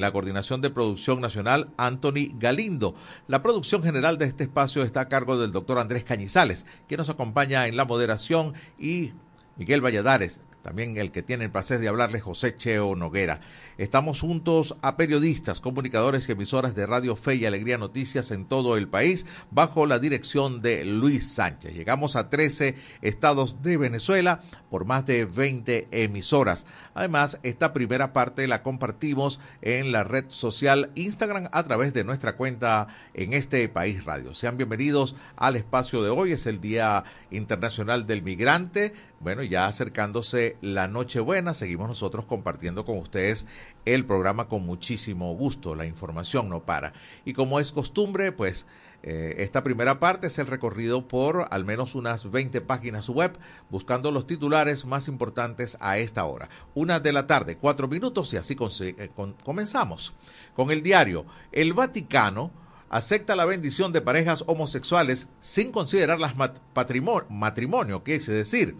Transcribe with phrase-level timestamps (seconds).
[0.00, 2.94] la coordinación de producción nacional Anthony Galindo.
[3.28, 7.10] La producción general de este espacio está a cargo del doctor Andrés Cañizales, que nos
[7.10, 9.12] acompaña en la moderación, y
[9.56, 13.40] Miguel Valladares, también el que tiene el placer de hablarle, José Cheo Noguera.
[13.78, 18.76] Estamos juntos a periodistas, comunicadores y emisoras de Radio Fe y Alegría Noticias en todo
[18.76, 21.74] el país, bajo la dirección de Luis Sánchez.
[21.74, 24.40] Llegamos a 13 estados de Venezuela
[24.70, 26.66] por más de 20 emisoras.
[26.94, 32.36] Además, esta primera parte la compartimos en la red social Instagram a través de nuestra
[32.36, 34.34] cuenta en este país radio.
[34.34, 36.32] Sean bienvenidos al espacio de hoy.
[36.32, 38.92] Es el Día Internacional del Migrante.
[39.20, 43.44] Bueno, ya acercándose la Nochebuena, seguimos nosotros compartiendo con ustedes
[43.84, 45.74] el programa con muchísimo gusto.
[45.74, 46.94] La información no para.
[47.26, 48.66] Y como es costumbre, pues
[49.02, 53.38] eh, esta primera parte es el recorrido por al menos unas 20 páginas web,
[53.68, 56.48] buscando los titulares más importantes a esta hora.
[56.74, 59.10] Una de la tarde, cuatro minutos, y así eh,
[59.44, 60.14] comenzamos.
[60.56, 62.52] Con el diario El Vaticano
[62.90, 66.34] acepta la bendición de parejas homosexuales sin considerarlas
[67.30, 68.76] matrimonio, que es decir,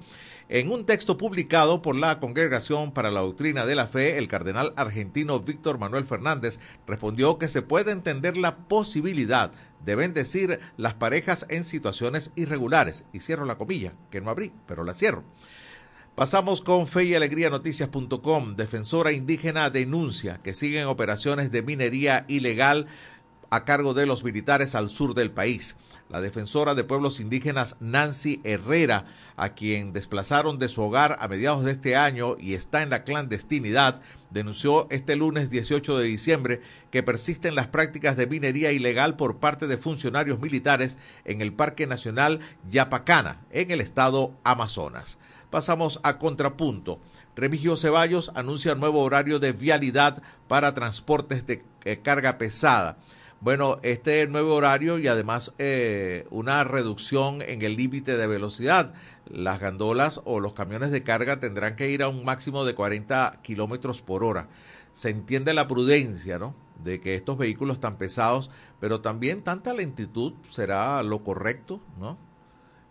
[0.53, 4.73] en un texto publicado por la Congregación para la Doctrina de la Fe, el cardenal
[4.75, 9.53] argentino Víctor Manuel Fernández respondió que se puede entender la posibilidad
[9.85, 13.07] de bendecir las parejas en situaciones irregulares.
[13.13, 15.23] Y cierro la comilla, que no abrí, pero la cierro.
[16.17, 18.57] Pasamos con fe y alegría noticias.com.
[18.57, 22.89] Defensora indígena denuncia que siguen operaciones de minería ilegal
[23.51, 25.77] a cargo de los militares al sur del país.
[26.09, 31.65] La defensora de pueblos indígenas Nancy Herrera, a quien desplazaron de su hogar a mediados
[31.65, 37.03] de este año y está en la clandestinidad, denunció este lunes 18 de diciembre que
[37.03, 42.41] persisten las prácticas de minería ilegal por parte de funcionarios militares en el Parque Nacional
[42.69, 45.19] Yapacana, en el estado Amazonas.
[45.51, 47.01] Pasamos a contrapunto.
[47.35, 52.99] Remigio Ceballos anuncia nuevo horario de vialidad para transportes de eh, carga pesada.
[53.43, 58.93] Bueno, este nuevo horario y además eh, una reducción en el límite de velocidad.
[59.25, 63.41] Las gandolas o los camiones de carga tendrán que ir a un máximo de 40
[63.43, 64.49] kilómetros por hora.
[64.93, 66.55] Se entiende la prudencia, ¿no?
[66.85, 72.19] De que estos vehículos tan pesados, pero también tanta lentitud será lo correcto, ¿no?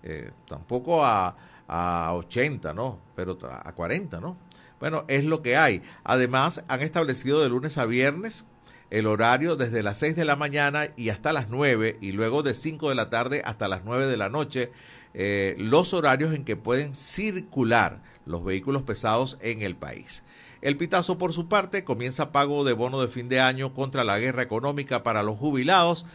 [0.01, 1.35] Eh, tampoco a,
[1.67, 2.97] a 80, ¿no?
[3.15, 4.35] Pero a 40, ¿no?
[4.79, 5.83] Bueno, es lo que hay.
[6.03, 8.47] Además, han establecido de lunes a viernes
[8.89, 12.55] el horario desde las 6 de la mañana y hasta las 9 y luego de
[12.55, 14.71] 5 de la tarde hasta las 9 de la noche
[15.13, 20.23] eh, los horarios en que pueden circular los vehículos pesados en el país.
[20.61, 24.19] El Pitazo, por su parte, comienza pago de bono de fin de año contra la
[24.19, 26.05] guerra económica para los jubilados.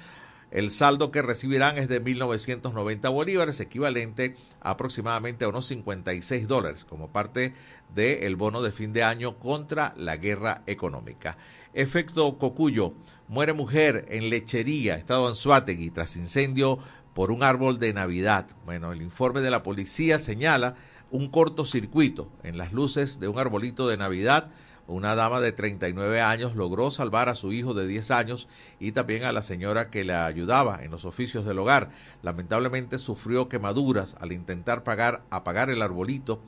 [0.51, 7.09] El saldo que recibirán es de 1.990 bolívares, equivalente aproximadamente a unos 56 dólares, como
[7.09, 7.55] parte
[7.95, 11.37] del bono de fin de año contra la guerra económica.
[11.75, 12.95] Efecto Cocuyo.
[13.27, 16.79] Muere mujer en lechería, estado Anzuategui, tras incendio
[17.15, 18.47] por un árbol de Navidad.
[18.65, 20.77] Bueno, el informe de la policía señala
[21.11, 24.51] un cortocircuito en las luces de un arbolito de Navidad.
[24.87, 28.47] Una dama de 39 años logró salvar a su hijo de 10 años
[28.79, 31.91] y también a la señora que la ayudaba en los oficios del hogar.
[32.23, 36.41] Lamentablemente sufrió quemaduras al intentar pagar, apagar el arbolito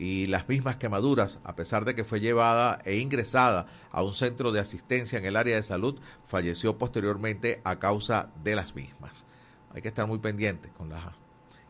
[0.00, 4.50] y las mismas quemaduras, a pesar de que fue llevada e ingresada a un centro
[4.50, 9.26] de asistencia en el área de salud, falleció posteriormente a causa de las mismas.
[9.74, 11.02] Hay que estar muy pendiente con las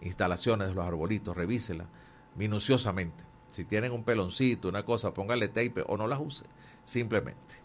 [0.01, 1.87] instalaciones de los arbolitos, revísela
[2.37, 3.25] minuciosamente.
[3.49, 6.45] Si tienen un peloncito, una cosa, póngale tape o no las use,
[6.85, 7.57] simplemente.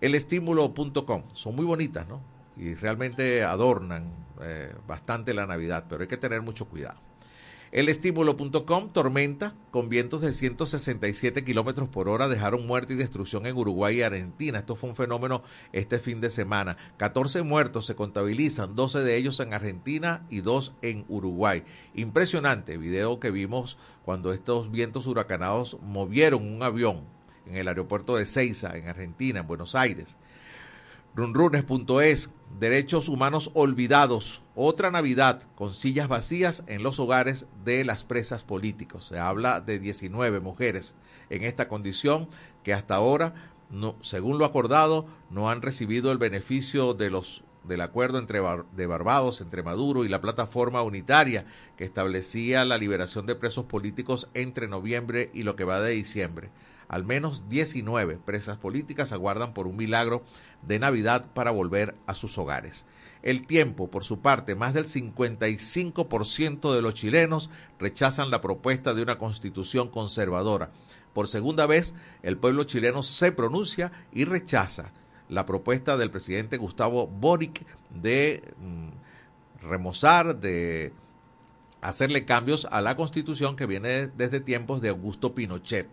[0.00, 2.22] Elestímulo.com, son muy bonitas, ¿no?
[2.56, 7.05] Y realmente adornan eh, bastante la Navidad, pero hay que tener mucho cuidado.
[7.76, 13.98] Elestímulo.com, tormenta con vientos de 167 kilómetros por hora dejaron muerte y destrucción en Uruguay
[13.98, 14.60] y Argentina.
[14.60, 15.42] Esto fue un fenómeno
[15.74, 16.78] este fin de semana.
[16.96, 21.64] 14 muertos se contabilizan, 12 de ellos en Argentina y 2 en Uruguay.
[21.92, 23.76] Impresionante video que vimos
[24.06, 27.02] cuando estos vientos huracanados movieron un avión
[27.44, 30.16] en el aeropuerto de Ceiza, en Argentina, en Buenos Aires.
[31.16, 38.44] Runrunes.es, derechos humanos olvidados, otra Navidad con sillas vacías en los hogares de las presas
[38.44, 39.06] políticos.
[39.06, 40.94] Se habla de 19 mujeres
[41.30, 42.28] en esta condición
[42.62, 43.32] que hasta ahora,
[43.70, 48.40] no, según lo acordado, no han recibido el beneficio de los del acuerdo entre
[48.76, 51.46] de Barbados entre Maduro y la plataforma unitaria
[51.76, 56.50] que establecía la liberación de presos políticos entre noviembre y lo que va de diciembre.
[56.88, 60.22] Al menos 19 presas políticas aguardan por un milagro
[60.62, 62.86] de Navidad para volver a sus hogares.
[63.22, 69.02] El tiempo, por su parte, más del 55% de los chilenos rechazan la propuesta de
[69.02, 70.70] una constitución conservadora.
[71.12, 74.92] Por segunda vez, el pueblo chileno se pronuncia y rechaza
[75.28, 80.92] la propuesta del presidente Gustavo Boric de mm, remozar, de
[81.80, 85.88] hacerle cambios a la constitución que viene desde tiempos de Augusto Pinochet.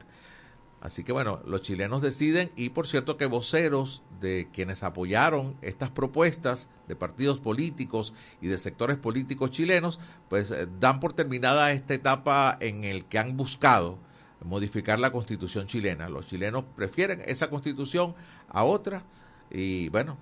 [0.83, 5.89] Así que bueno, los chilenos deciden y por cierto que voceros de quienes apoyaron estas
[5.89, 11.94] propuestas de partidos políticos y de sectores políticos chilenos, pues eh, dan por terminada esta
[11.94, 13.97] etapa en el que han buscado
[14.44, 16.09] modificar la constitución chilena.
[16.09, 18.13] Los chilenos prefieren esa constitución
[18.50, 19.06] a otra
[19.50, 20.18] y bueno,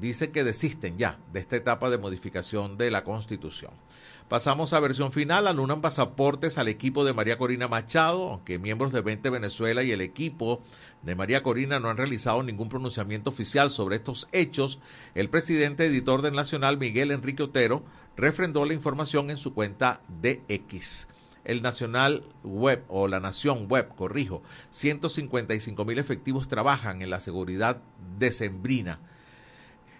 [0.00, 3.72] dicen que desisten ya de esta etapa de modificación de la constitución.
[4.28, 9.00] Pasamos a versión final, anulan pasaportes al equipo de María Corina Machado, aunque miembros de
[9.00, 10.62] 20 Venezuela y el equipo
[11.02, 14.80] de María Corina no han realizado ningún pronunciamiento oficial sobre estos hechos,
[15.14, 17.84] el presidente editor del Nacional, Miguel Enrique Otero,
[18.16, 21.06] refrendó la información en su cuenta de X.
[21.44, 27.80] El Nacional Web o la Nación Web, corrijo, 155 mil efectivos trabajan en la seguridad
[28.18, 28.98] decembrina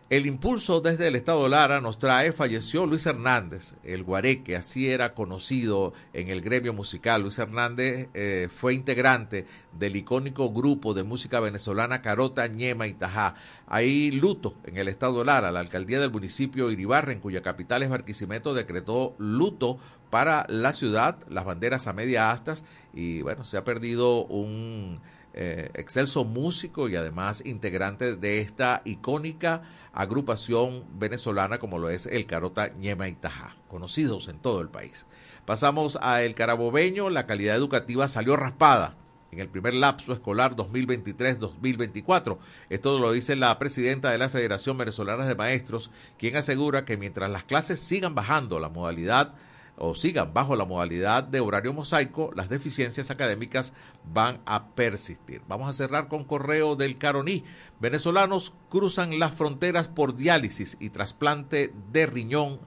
[0.09, 5.15] el impulso desde el Estado Lara nos trae, falleció Luis Hernández, el guareque, así era
[5.15, 7.23] conocido en el gremio musical.
[7.23, 13.35] Luis Hernández eh, fue integrante del icónico grupo de música venezolana Carota, Ñema y Tajá.
[13.67, 15.51] Hay luto en el Estado Lara.
[15.51, 19.79] La alcaldía del municipio Iribarra, en cuya capital es Barquisimeto, decretó luto
[20.11, 22.65] para la ciudad, las banderas a media astas
[22.95, 25.01] y bueno, se ha perdido un
[25.39, 29.63] eh, excelso músico y además integrante de esta icónica
[29.93, 35.07] agrupación venezolana como lo es el Carota Ñema y Tajá, conocidos en todo el país.
[35.45, 38.97] Pasamos a El Carabobeño, la calidad educativa salió raspada
[39.31, 42.39] en el primer lapso escolar 2023-2024.
[42.71, 47.31] Esto lo dice la presidenta de la Federación Venezolana de Maestros, quien asegura que mientras
[47.31, 49.35] las clases sigan bajando la modalidad
[49.77, 53.73] o sigan bajo la modalidad de horario mosaico, las deficiencias académicas
[54.13, 55.43] van a persistir.
[55.49, 57.45] Vamos a cerrar con correo del Caroní.
[57.81, 62.61] Venezolanos cruzan las fronteras por diálisis y trasplante de riñón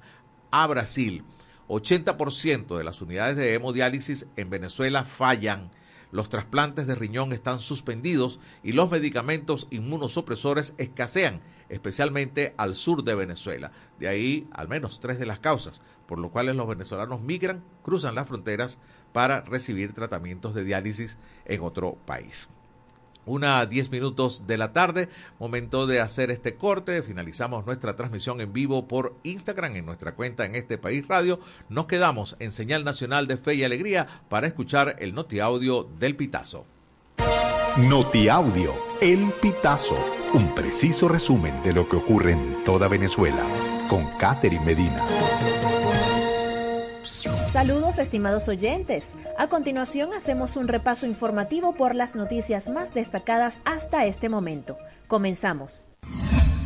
[0.51, 1.23] a Brasil.
[1.67, 5.71] 80% de las unidades de hemodiálisis en Venezuela fallan
[6.11, 13.15] los trasplantes de riñón están suspendidos y los medicamentos inmunosupresores escasean, especialmente al sur de
[13.15, 13.71] Venezuela.
[13.99, 18.15] De ahí al menos tres de las causas, por lo cuales los venezolanos migran, cruzan
[18.15, 18.79] las fronteras
[19.13, 22.49] para recibir tratamientos de diálisis en otro país.
[23.25, 25.07] Una a 10 minutos de la tarde,
[25.37, 27.03] momento de hacer este corte.
[27.03, 31.39] Finalizamos nuestra transmisión en vivo por Instagram en nuestra cuenta en este país radio.
[31.67, 36.15] Nos quedamos en señal nacional de fe y alegría para escuchar el Noti Audio del
[36.15, 36.65] Pitazo.
[37.77, 39.95] Noti Audio, El Pitazo,
[40.33, 43.43] un preciso resumen de lo que ocurre en toda Venezuela,
[43.89, 45.03] con Catherine Medina.
[47.51, 49.15] Saludos estimados oyentes.
[49.39, 54.77] A continuación hacemos un repaso informativo por las noticias más destacadas hasta este momento.
[55.07, 55.87] Comenzamos.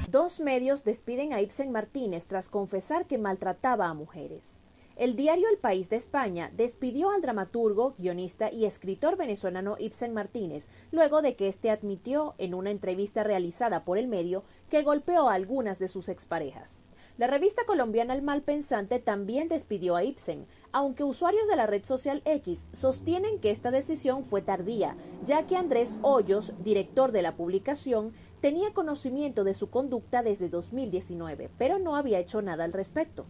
[0.10, 4.58] Dos medios despiden a Ibsen Martínez tras confesar que maltrataba a mujeres.
[4.96, 10.70] El diario El País de España despidió al dramaturgo, guionista y escritor venezolano Ibsen Martínez
[10.92, 15.34] luego de que éste admitió en una entrevista realizada por el medio que golpeó a
[15.34, 16.80] algunas de sus exparejas.
[17.18, 22.22] La revista colombiana El Malpensante también despidió a Ibsen, aunque usuarios de la red social
[22.26, 24.96] X sostienen que esta decisión fue tardía,
[25.26, 31.50] ya que Andrés Hoyos, director de la publicación, tenía conocimiento de su conducta desde 2019,
[31.58, 33.26] pero no había hecho nada al respecto.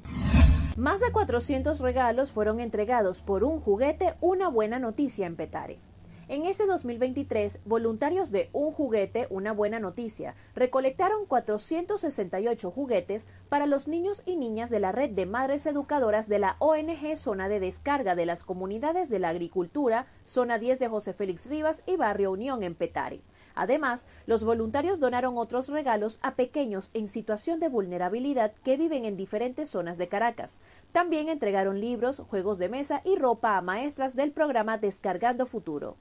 [0.78, 5.78] Más de 400 regalos fueron entregados por un juguete, una buena noticia en Petare.
[6.28, 13.88] En ese 2023, voluntarios de Un Juguete, una buena noticia, recolectaron 468 juguetes para los
[13.88, 18.16] niños y niñas de la red de madres educadoras de la ONG Zona de Descarga
[18.16, 22.64] de las Comunidades de la Agricultura, Zona 10 de José Félix Rivas y Barrio Unión
[22.64, 23.22] en Petare.
[23.56, 29.18] Además, los voluntarios donaron otros regalos a pequeños en situación de vulnerabilidad que viven en
[29.18, 30.62] diferentes zonas de Caracas.
[30.92, 35.98] También entregaron libros, juegos de mesa y ropa a maestras del programa Descargando Futuro.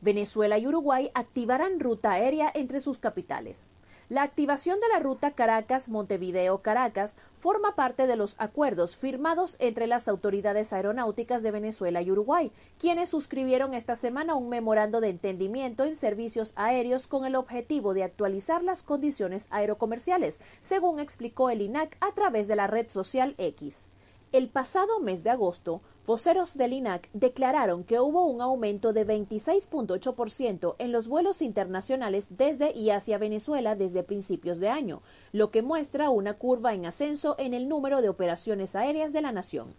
[0.00, 3.70] Venezuela y Uruguay activarán ruta aérea entre sus capitales.
[4.10, 10.72] La activación de la ruta Caracas-Montevideo-Caracas forma parte de los acuerdos firmados entre las autoridades
[10.72, 16.54] aeronáuticas de Venezuela y Uruguay, quienes suscribieron esta semana un memorando de entendimiento en servicios
[16.56, 22.48] aéreos con el objetivo de actualizar las condiciones aerocomerciales, según explicó el INAC a través
[22.48, 23.90] de la red social X.
[24.30, 30.74] El pasado mes de agosto, voceros del INAC declararon que hubo un aumento de 26.8%
[30.78, 35.00] en los vuelos internacionales desde y hacia Venezuela desde principios de año,
[35.32, 39.32] lo que muestra una curva en ascenso en el número de operaciones aéreas de la
[39.32, 39.74] nación.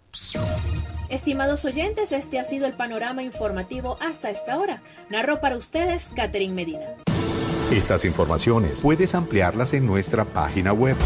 [1.10, 4.82] Estimados oyentes, este ha sido el panorama informativo hasta esta hora.
[5.10, 6.96] Narró para ustedes Catherine Medina.
[7.72, 10.98] Estas informaciones puedes ampliarlas en nuestra página web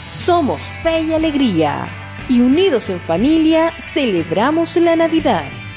[0.09, 1.87] Somos Fe y Alegría
[2.28, 5.68] y unidos en familia celebramos la Navidad.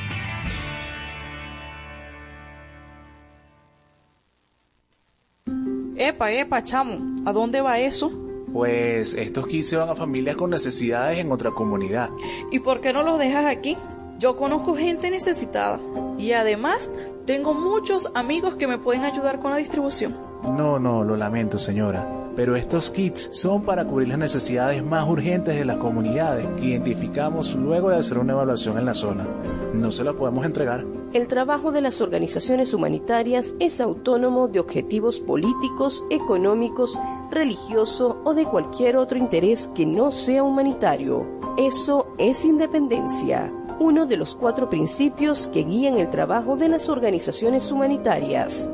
[6.03, 8.11] Epa, epa, chamo, ¿a dónde va eso?
[8.51, 12.09] Pues estos kits se van a familias con necesidades en otra comunidad.
[12.49, 13.77] ¿Y por qué no los dejas aquí?
[14.17, 15.79] Yo conozco gente necesitada
[16.17, 16.89] y además
[17.27, 20.17] tengo muchos amigos que me pueden ayudar con la distribución.
[20.41, 25.55] No, no, lo lamento, señora pero estos kits son para cubrir las necesidades más urgentes
[25.55, 29.27] de las comunidades que identificamos luego de hacer una evaluación en la zona.
[29.73, 30.85] No se la podemos entregar.
[31.13, 36.97] El trabajo de las organizaciones humanitarias es autónomo de objetivos políticos, económicos,
[37.29, 41.25] religioso o de cualquier otro interés que no sea humanitario.
[41.57, 47.71] Eso es independencia, uno de los cuatro principios que guían el trabajo de las organizaciones
[47.71, 48.71] humanitarias.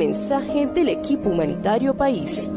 [0.00, 2.50] Mensaje del equipo humanitario país.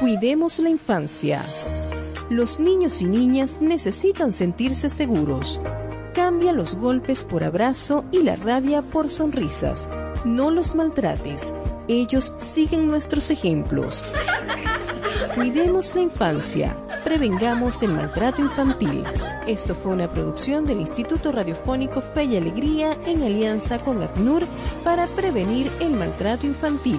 [0.00, 1.42] Cuidemos la infancia.
[2.30, 5.60] Los niños y niñas necesitan sentirse seguros.
[6.14, 9.90] Cambia los golpes por abrazo y la rabia por sonrisas.
[10.24, 11.52] No los maltrates.
[11.86, 14.08] Ellos siguen nuestros ejemplos.
[15.36, 16.74] Cuidemos la infancia.
[17.04, 19.04] Prevengamos el maltrato infantil.
[19.46, 24.44] Esto fue una producción del Instituto Radiofónico Fe y Alegría en alianza con ACNUR
[24.82, 26.98] para prevenir el maltrato infantil.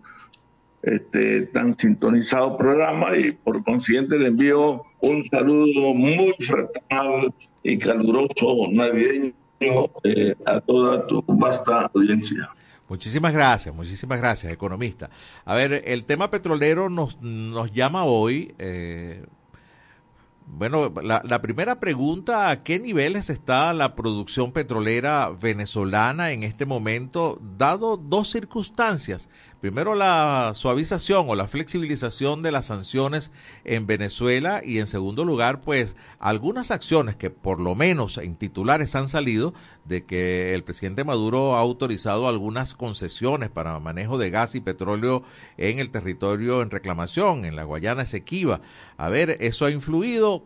[0.81, 7.33] este, tan sintonizado programa y por consiguiente le envío un saludo muy fraternal
[7.63, 9.33] y caluroso navideño
[10.03, 12.49] eh, a toda tu vasta audiencia.
[12.87, 15.09] Muchísimas gracias, muchísimas gracias, economista.
[15.45, 18.55] A ver, el tema petrolero nos, nos llama hoy.
[18.57, 19.23] Eh,
[20.51, 26.65] bueno, la, la, primera pregunta, ¿a qué niveles está la producción petrolera venezolana en este
[26.65, 29.29] momento, dado dos circunstancias?
[29.61, 33.33] Primero, la suavización o la flexibilización de las sanciones
[33.65, 38.95] en Venezuela y en segundo lugar, pues algunas acciones que por lo menos en titulares
[38.95, 44.55] han salido de que el presidente Maduro ha autorizado algunas concesiones para manejo de gas
[44.55, 45.23] y petróleo
[45.57, 48.61] en el territorio en reclamación, en la Guayana Esequiba.
[48.95, 50.45] A ver, ¿eso ha influido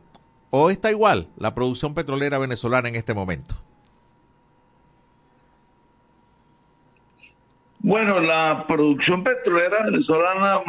[0.49, 3.55] o está igual la producción petrolera venezolana en este momento?
[7.83, 10.61] Bueno, la producción petrolera venezolana,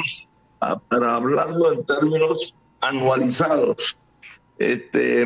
[0.60, 3.96] ah, para hablarlo en términos anualizados,
[4.58, 5.22] este,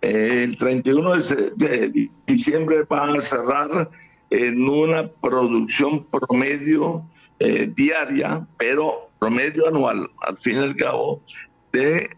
[0.00, 1.14] el 31
[1.54, 3.88] de diciembre va a cerrar
[4.30, 7.04] en una producción promedio
[7.38, 11.22] eh, diaria, pero promedio anual, al fin y al cabo,
[11.70, 12.16] de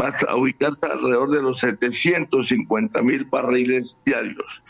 [0.00, 4.62] va a ubicarse alrededor de los 750 mil barriles diarios.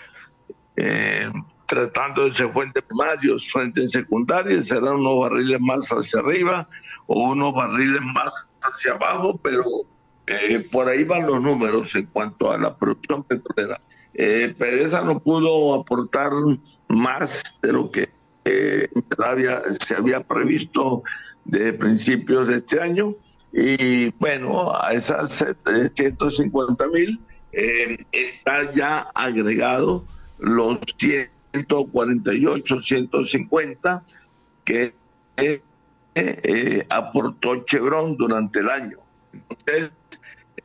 [0.74, 1.30] Eh,
[1.68, 6.68] tratando de ser fuentes primarios, fuentes secundarias, serán unos barriles más hacia arriba
[7.06, 9.64] o unos barriles más hacia abajo, pero
[10.26, 13.78] eh, por ahí van los números en cuanto a la producción petrolera.
[14.14, 16.32] Eh, Pereza no pudo aportar
[16.88, 18.08] más de lo que
[18.44, 18.88] eh,
[19.78, 21.02] se había previsto
[21.44, 23.14] de principios de este año.
[23.52, 25.44] Y bueno, a esas
[25.94, 27.20] 150 mil
[27.52, 30.04] eh, está ya agregado
[30.38, 34.04] los 148, 150
[34.64, 34.94] que
[36.88, 38.98] aportó Chevron durante el año.
[39.32, 39.90] Entonces,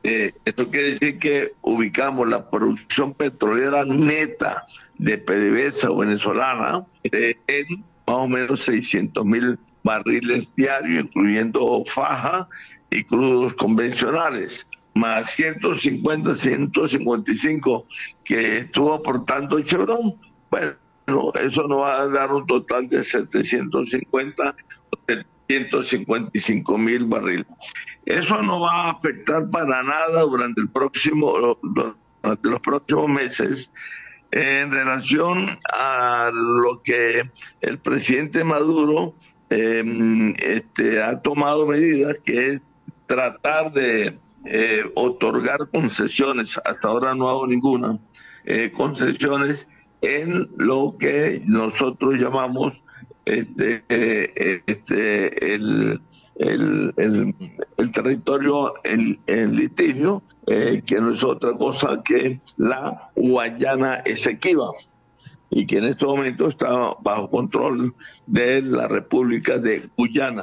[0.02, 4.66] eh, esto quiere decir que ubicamos la producción petrolera neta
[4.98, 12.48] de PDVSA venezolana en más o menos 600 mil barriles diarios, incluyendo faja
[12.90, 17.86] y crudos convencionales, más 150, 155
[18.24, 20.16] que estuvo aportando Chevron.
[20.54, 24.54] Bueno, eso nos va a dar un total de 750
[25.48, 27.46] 155 mil barriles.
[28.06, 33.72] Eso no va a afectar para nada durante el próximo durante los próximos meses
[34.30, 37.28] en relación a lo que
[37.60, 39.14] el presidente Maduro
[39.50, 42.62] em, este, ha tomado medidas, que es
[43.06, 47.98] tratar de eh, otorgar concesiones, hasta ahora no hago ninguna,
[48.44, 49.68] eh, concesiones
[50.04, 52.74] en lo que nosotros llamamos
[53.24, 53.82] este,
[54.66, 56.00] este, el,
[56.36, 56.92] el,
[57.78, 64.72] el, territorio en, litigio, eh, que no es otra cosa que la Guayana Esequiba
[65.48, 67.94] y que en este momento está bajo control
[68.26, 70.42] de la República de Guyana.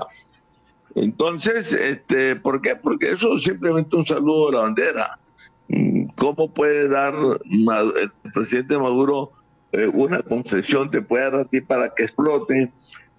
[0.95, 2.75] Entonces, este, ¿por qué?
[2.75, 5.19] Porque eso es simplemente un saludo a la bandera.
[5.67, 9.33] Mm, ¿Cómo puede dar el presidente Maduro
[9.71, 12.71] eh, una concesión te puede dar a ti para que explote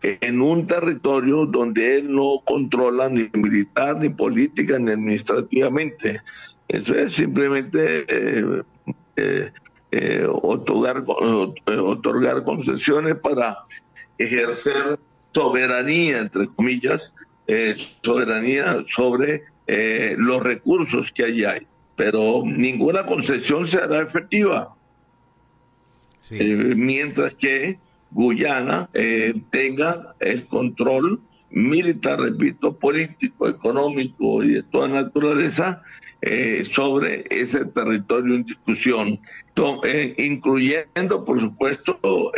[0.02, 6.20] en un territorio donde él no controla ni militar, ni política, ni administrativamente.
[6.68, 8.62] Eso es simplemente eh,
[9.92, 13.58] eh, otorgar, otorgar concesiones para
[14.18, 14.98] ejercer
[15.32, 17.14] soberanía, entre comillas,
[18.02, 19.44] soberanía sobre
[20.16, 21.66] los recursos que allí hay.
[21.96, 24.74] Pero ninguna concesión será efectiva
[26.30, 27.78] eh, mientras que
[28.10, 35.82] Guyana eh, tenga el control militar, repito, político, económico y de toda naturaleza
[36.20, 39.20] eh, sobre ese territorio en discusión,
[40.16, 42.32] incluyendo, por supuesto,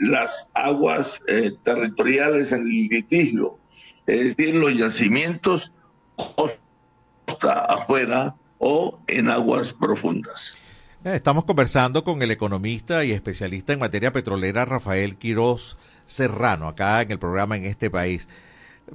[0.00, 1.20] las aguas
[1.64, 3.58] territoriales en el litigio,
[4.06, 5.72] es decir, los yacimientos
[6.16, 10.56] costa afuera o en aguas profundas.
[11.04, 17.02] Eh, estamos conversando con el economista y especialista en materia petrolera Rafael Quiroz Serrano, acá
[17.02, 18.28] en el programa en este país.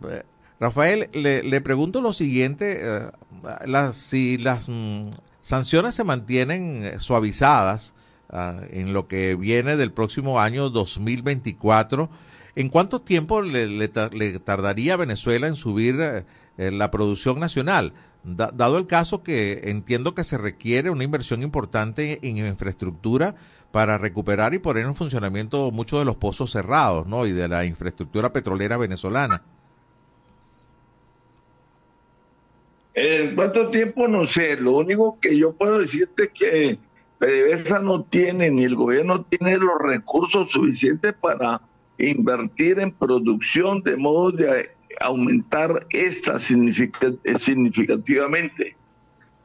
[0.10, 0.24] Eh,
[0.60, 3.10] Rafael, le, pregunto lo siguiente, eh,
[3.94, 5.04] si las mm,
[5.40, 7.94] sanciones se mantienen suavizadas
[8.30, 12.10] ah, en lo que viene del próximo año 2024,
[12.58, 16.26] ¿en cuánto tiempo le, tardaría a Venezuela en subir
[16.58, 17.94] la producción nacional?
[18.24, 23.36] Dado el caso que entiendo que se requiere una inversión importante en infraestructura
[23.72, 27.26] para recuperar y poner en funcionamiento muchos de los pozos cerrados, ¿no?
[27.26, 29.44] Y de la infraestructura petrolera venezolana.
[32.94, 34.08] ¿En cuánto tiempo?
[34.08, 34.56] No sé.
[34.56, 36.78] Lo único que yo puedo decirte es que
[37.18, 41.62] PDVSA no tiene, ni el gobierno tiene los recursos suficientes para
[41.98, 48.76] invertir en producción de modo de aumentar esta significativamente.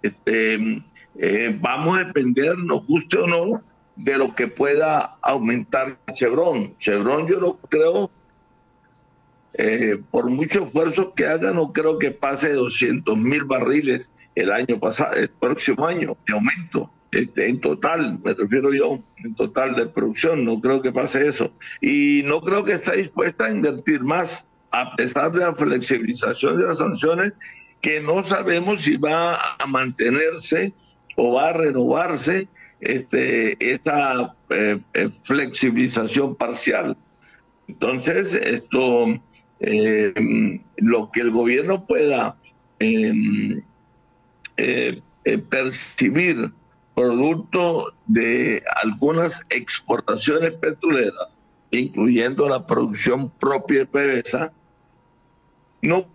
[0.03, 0.83] Este,
[1.17, 3.63] eh, vamos a depender, nos guste o no,
[3.97, 6.79] de lo que pueda aumentar Chevron.
[6.79, 8.11] Chevron yo no creo,
[9.55, 14.79] eh, por mucho esfuerzo que haga, no creo que pase 200 mil barriles el año
[14.79, 16.93] pasado, el próximo año de aumento.
[17.11, 21.53] Este, en total, me refiero yo, en total de producción, no creo que pase eso.
[21.81, 26.67] Y no creo que esté dispuesta a invertir más, a pesar de la flexibilización de
[26.67, 27.33] las sanciones,
[27.81, 30.73] que no sabemos si va a mantenerse
[31.17, 32.49] o va a renovarse
[32.81, 36.97] este, esta eh, eh, flexibilización parcial.
[37.67, 39.07] Entonces, esto,
[39.61, 42.37] eh, lo que el gobierno pueda
[42.79, 43.63] em,
[45.51, 46.53] percibir
[46.95, 54.53] producto de algunas exportaciones petroleras, incluyendo la producción propia de PDVSA,
[55.83, 56.07] no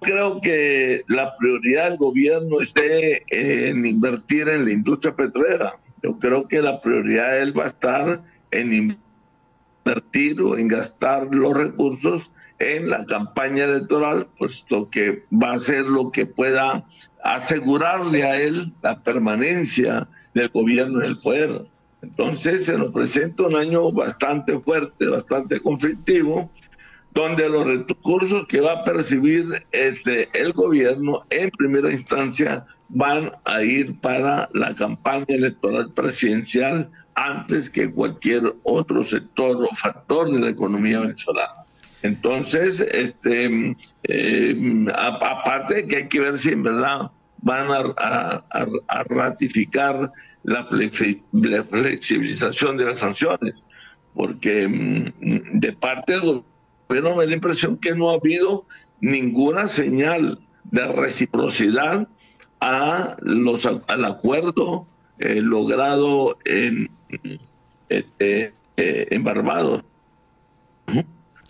[0.00, 5.76] creo que la prioridad del gobierno esté en invertir en la industria petrolera.
[6.02, 8.96] Yo creo que la prioridad de él va a estar en
[9.84, 15.84] invertir o en gastar los recursos en la campaña electoral, puesto que va a ser
[15.84, 16.84] lo que pueda
[17.22, 21.66] asegurarle a él la permanencia del gobierno en el poder.
[22.02, 26.50] Entonces se nos presenta un año bastante fuerte, bastante conflictivo,
[27.12, 33.62] donde los recursos que va a percibir este, el gobierno en primera instancia van a
[33.62, 40.48] ir para la campaña electoral presidencial antes que cualquier otro sector o factor de la
[40.48, 41.64] economía venezolana.
[42.02, 47.10] Entonces, este, eh, aparte de que hay que ver si en verdad
[47.42, 48.44] van a,
[49.08, 53.66] ratificar la, flexibilización de las sanciones,
[54.14, 56.42] porque mm, de parte del
[56.88, 58.66] gobierno me da la impresión que no ha habido
[59.00, 62.08] ninguna señal de reciprocidad
[62.60, 64.86] a los, al acuerdo
[65.18, 66.90] eh, logrado en,
[67.88, 69.84] este, eh, en Barbados.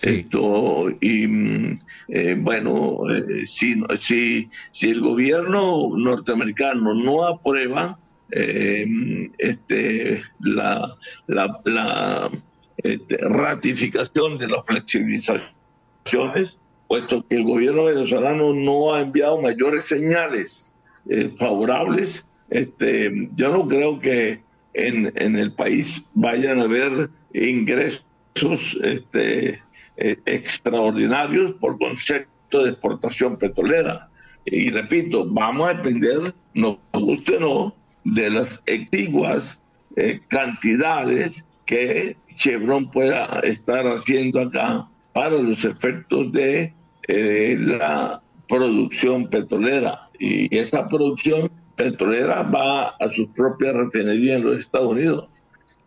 [0.00, 3.00] Esto, y mm, eh, bueno,
[3.46, 7.98] si, si, si el gobierno norteamericano no aprueba
[8.30, 12.30] este, la, la, la
[12.78, 20.76] este, ratificación de las flexibilizaciones, puesto que el gobierno venezolano no ha enviado mayores señales
[21.08, 24.42] eh, favorables, este, yo no creo que
[24.74, 29.62] en, el país vayan a haber ingresos este,
[29.96, 34.08] eh, extraordinarios por concepto de exportación petrolera.
[34.44, 39.60] Y repito, vamos a depender, no guste o no, de las exiguas
[39.96, 46.72] eh, cantidades que Chevron pueda estar haciendo acá para los efectos de
[47.08, 54.90] la producción petrolera y esa producción petrolera va a sus propias refinerías en los Estados
[54.90, 55.28] Unidos.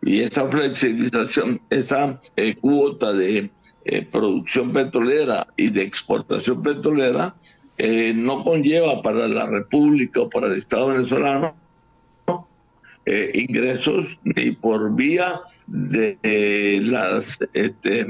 [0.00, 3.50] Y esa flexibilización, esa eh, cuota de
[3.84, 7.34] eh, producción petrolera y de exportación petrolera
[7.78, 11.54] eh, no conlleva para la República o para el Estado venezolano
[13.06, 18.06] ingresos ni por vía de las este,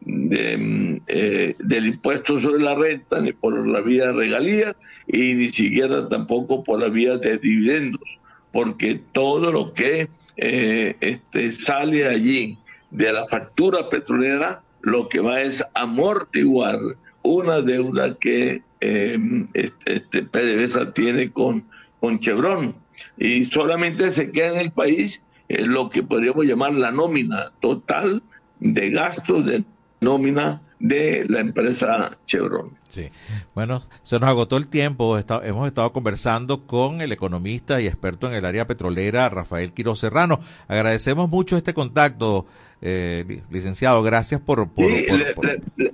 [0.00, 6.08] de, del impuesto sobre la renta, ni por la vía de regalías, y ni siquiera
[6.08, 8.18] tampoco por la vía de dividendos,
[8.52, 12.58] porque todo lo que eh, este, sale allí
[12.90, 16.78] de la factura petrolera, lo que va es amortiguar
[17.22, 19.18] una deuda que eh,
[19.54, 21.64] este, este PDVSA tiene con,
[22.00, 22.74] con Chevron.
[23.16, 28.22] Y solamente se queda en el país eh, lo que podríamos llamar la nómina total
[28.60, 29.64] de gastos de
[30.00, 32.76] nómina de la empresa Chevron.
[32.88, 33.08] Sí,
[33.54, 35.18] bueno, se nos agotó el tiempo.
[35.18, 40.40] hemos estado conversando con el economista y experto en el área petrolera, Rafael Quiroz Serrano.
[40.68, 42.46] Agradecemos mucho este contacto,
[42.80, 44.02] eh, licenciado.
[44.02, 44.68] Gracias por...
[44.76, 45.06] sí,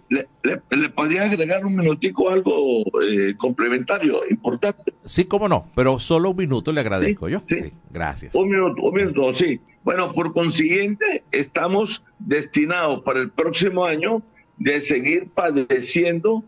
[0.08, 4.94] le, podría agregar un minutico algo eh, complementario, importante.
[5.04, 7.42] Sí, cómo no, pero solo un minuto le agradezco yo.
[7.46, 8.34] Sí, gracias.
[8.34, 9.60] Un minuto, un minuto, sí.
[9.82, 14.22] Bueno, por consiguiente, estamos destinados para el próximo año
[14.58, 16.44] de seguir padeciendo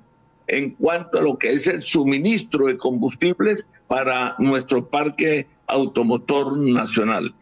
[0.46, 7.34] en cuanto a lo que es el suministro de combustibles para nuestro parque automotor nacional.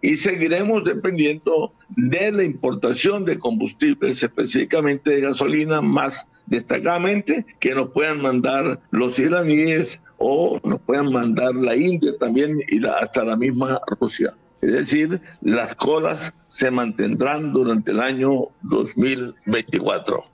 [0.00, 7.90] Y seguiremos dependiendo de la importación de combustibles, específicamente de gasolina, más destacadamente que nos
[7.90, 13.80] puedan mandar los iraníes o nos puedan mandar la India también y hasta la misma
[14.00, 14.34] Rusia.
[14.60, 20.24] Es decir, las colas se mantendrán durante el año 2024.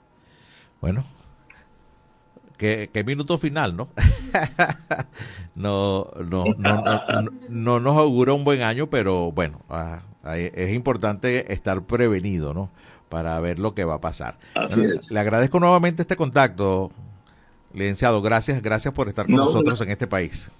[0.81, 1.03] Bueno,
[2.57, 3.89] qué, minuto final, ¿no?
[5.55, 6.45] no, no,
[7.49, 10.01] no, nos auguró un buen año, pero bueno, ah,
[10.33, 12.69] es importante estar prevenido, ¿no?
[13.09, 14.37] Para ver lo que va a pasar.
[14.55, 15.11] Así es.
[15.11, 16.91] Le agradezco nuevamente este contacto,
[17.73, 18.21] licenciado.
[18.21, 20.51] Gracias, gracias por estar con nosotros en este país.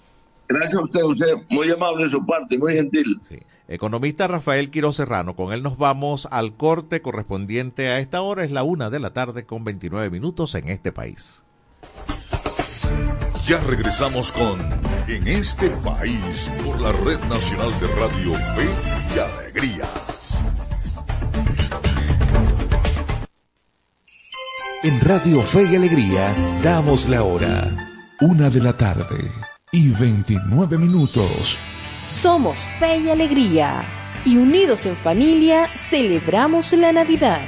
[0.48, 3.20] Gracias a usted, usted muy amable de su parte, muy gentil.
[3.28, 3.40] Sí.
[3.68, 8.52] Economista Rafael Quiroz Serrano, con él nos vamos al corte correspondiente a esta hora, es
[8.52, 11.45] la una de la tarde con 29 minutos en este país.
[13.46, 14.60] Ya regresamos con
[15.08, 18.70] En este país por la Red Nacional de Radio Fe
[19.16, 19.86] y Alegría.
[24.84, 27.70] En Radio Fe y Alegría damos la hora.
[28.22, 29.30] Una de la tarde
[29.72, 31.58] y 29 minutos.
[32.04, 33.84] Somos Fe y Alegría
[34.26, 37.48] y unidos en familia celebramos la Navidad.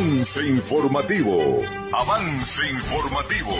[0.00, 1.36] Avance informativo.
[1.92, 3.50] Avance informativo.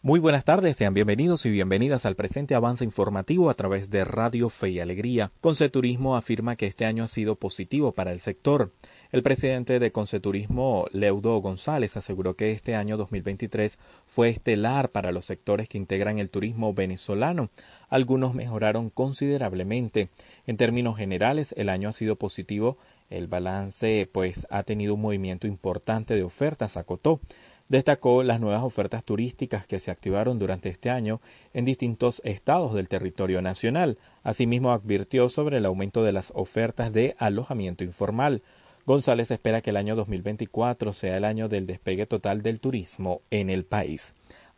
[0.00, 4.50] Muy buenas tardes, sean bienvenidos y bienvenidas al presente avance informativo a través de Radio
[4.50, 5.32] Fe y Alegría.
[5.40, 8.70] Conceturismo afirma que este año ha sido positivo para el sector.
[9.10, 15.24] El presidente de Conceturismo, Leudo González, aseguró que este año 2023 fue estelar para los
[15.24, 17.48] sectores que integran el turismo venezolano.
[17.88, 20.10] Algunos mejoraron considerablemente.
[20.46, 22.76] En términos generales, el año ha sido positivo
[23.16, 27.20] el balance pues ha tenido un movimiento importante de ofertas, acotó.
[27.68, 31.22] Destacó las nuevas ofertas turísticas que se activaron durante este año
[31.54, 33.98] en distintos estados del territorio nacional.
[34.22, 38.42] Asimismo, advirtió sobre el aumento de las ofertas de alojamiento informal.
[38.86, 43.48] González espera que el año 2024 sea el año del despegue total del turismo en
[43.48, 44.12] el país.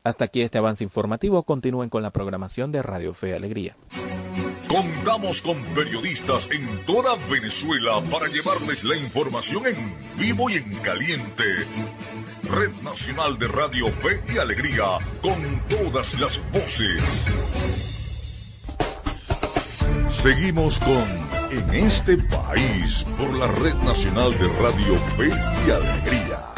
[0.07, 1.43] Hasta aquí este avance informativo.
[1.43, 3.77] Continúen con la programación de Radio Fe Alegría.
[4.69, 9.77] Contamos con periodistas en toda Venezuela para llevarles la información en
[10.17, 11.43] vivo y en caliente.
[12.45, 17.03] Red Nacional de Radio Fe y Alegría, con todas las voces.
[20.07, 25.31] Seguimos con En este país por la Red Nacional de Radio Fe
[25.67, 26.56] y Alegría.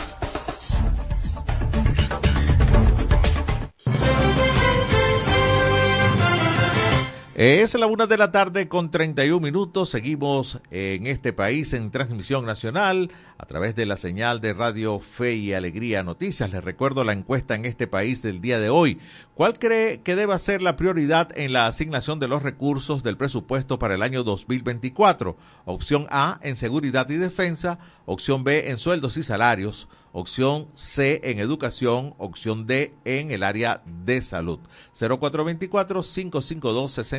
[7.41, 9.91] Es la una de la tarde con 31 minutos.
[9.91, 15.37] Seguimos en este país en transmisión nacional a través de la señal de Radio Fe
[15.37, 16.51] y Alegría Noticias.
[16.51, 18.99] Les recuerdo la encuesta en este país del día de hoy.
[19.35, 23.79] ¿Cuál cree que debe ser la prioridad en la asignación de los recursos del presupuesto
[23.79, 25.37] para el año 2024?
[25.65, 31.39] Opción A en seguridad y defensa, opción B en sueldos y salarios, opción C en
[31.39, 34.59] educación, opción D en el área de salud.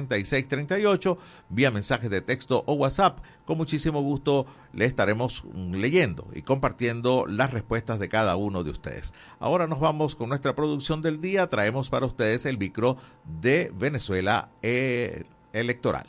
[0.10, 1.18] 0424-552-6638,
[1.50, 3.20] vía mensaje de texto o WhatsApp.
[3.46, 9.14] Con muchísimo gusto le estaremos leyendo y compartiendo las respuestas de cada uno de ustedes.
[9.40, 11.48] Ahora nos vamos con nuestra producción del día.
[11.48, 12.98] Traemos para ustedes el micro
[13.42, 16.08] de Venezuela eh, Electoral.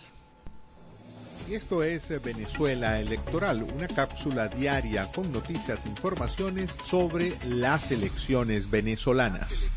[1.49, 8.71] Y esto es Venezuela Electoral, una cápsula diaria con noticias e informaciones sobre las elecciones
[8.71, 9.69] venezolanas.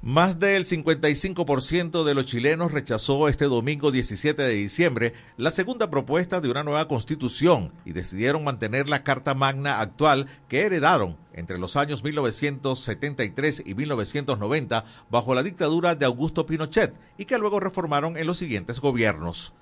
[0.00, 6.40] Más del 55% de los chilenos rechazó este domingo 17 de diciembre la segunda propuesta
[6.40, 11.74] de una nueva constitución y decidieron mantener la Carta Magna actual que heredaron entre los
[11.74, 18.28] años 1973 y 1990 bajo la dictadura de Augusto Pinochet y que luego reformaron en
[18.28, 19.52] los siguientes gobiernos.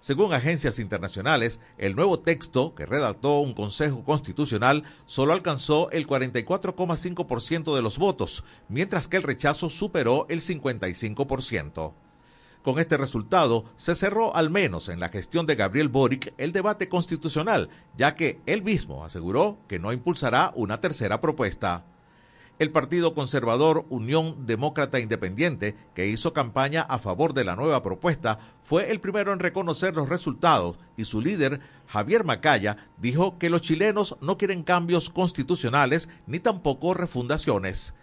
[0.00, 7.74] Según agencias internacionales, el nuevo texto que redactó un Consejo Constitucional solo alcanzó el 44,5%
[7.74, 11.92] de los votos, mientras que el rechazo superó el 55%.
[12.62, 16.88] Con este resultado, se cerró al menos en la gestión de Gabriel Boric el debate
[16.88, 21.84] constitucional, ya que él mismo aseguró que no impulsará una tercera propuesta.
[22.58, 28.38] El Partido Conservador Unión Demócrata Independiente, que hizo campaña a favor de la nueva propuesta,
[28.62, 33.60] fue el primero en reconocer los resultados y su líder, Javier Macaya, dijo que los
[33.60, 37.94] chilenos no quieren cambios constitucionales ni tampoco refundaciones.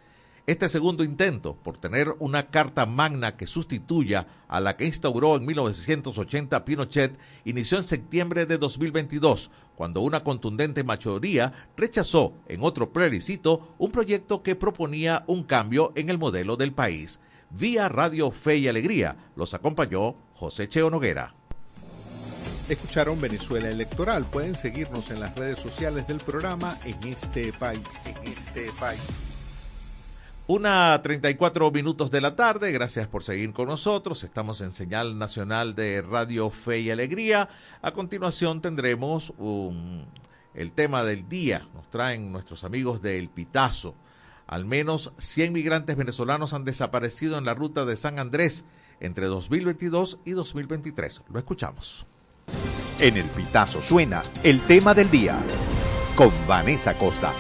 [0.45, 5.45] Este segundo intento, por tener una carta magna que sustituya a la que instauró en
[5.45, 13.73] 1980 Pinochet, inició en septiembre de 2022, cuando una contundente mayoría rechazó en otro plebiscito
[13.77, 17.21] un proyecto que proponía un cambio en el modelo del país.
[17.49, 21.34] Vía Radio Fe y Alegría los acompañó José Cheo Noguera.
[22.67, 24.25] Escucharon Venezuela Electoral.
[24.25, 27.88] Pueden seguirnos en las redes sociales del programa en este país.
[28.06, 29.33] En este país.
[30.45, 34.25] Una 34 minutos de la tarde, gracias por seguir con nosotros.
[34.25, 37.47] Estamos en señal nacional de Radio Fe y Alegría.
[37.82, 40.06] A continuación tendremos un,
[40.53, 41.65] el tema del día.
[41.73, 43.95] Nos traen nuestros amigos de El Pitazo.
[44.45, 48.65] Al menos 100 migrantes venezolanos han desaparecido en la ruta de San Andrés
[48.99, 51.21] entre 2022 y 2023.
[51.32, 52.06] Lo escuchamos.
[52.99, 55.38] En El Pitazo suena el tema del día
[56.17, 57.32] con Vanessa Costa.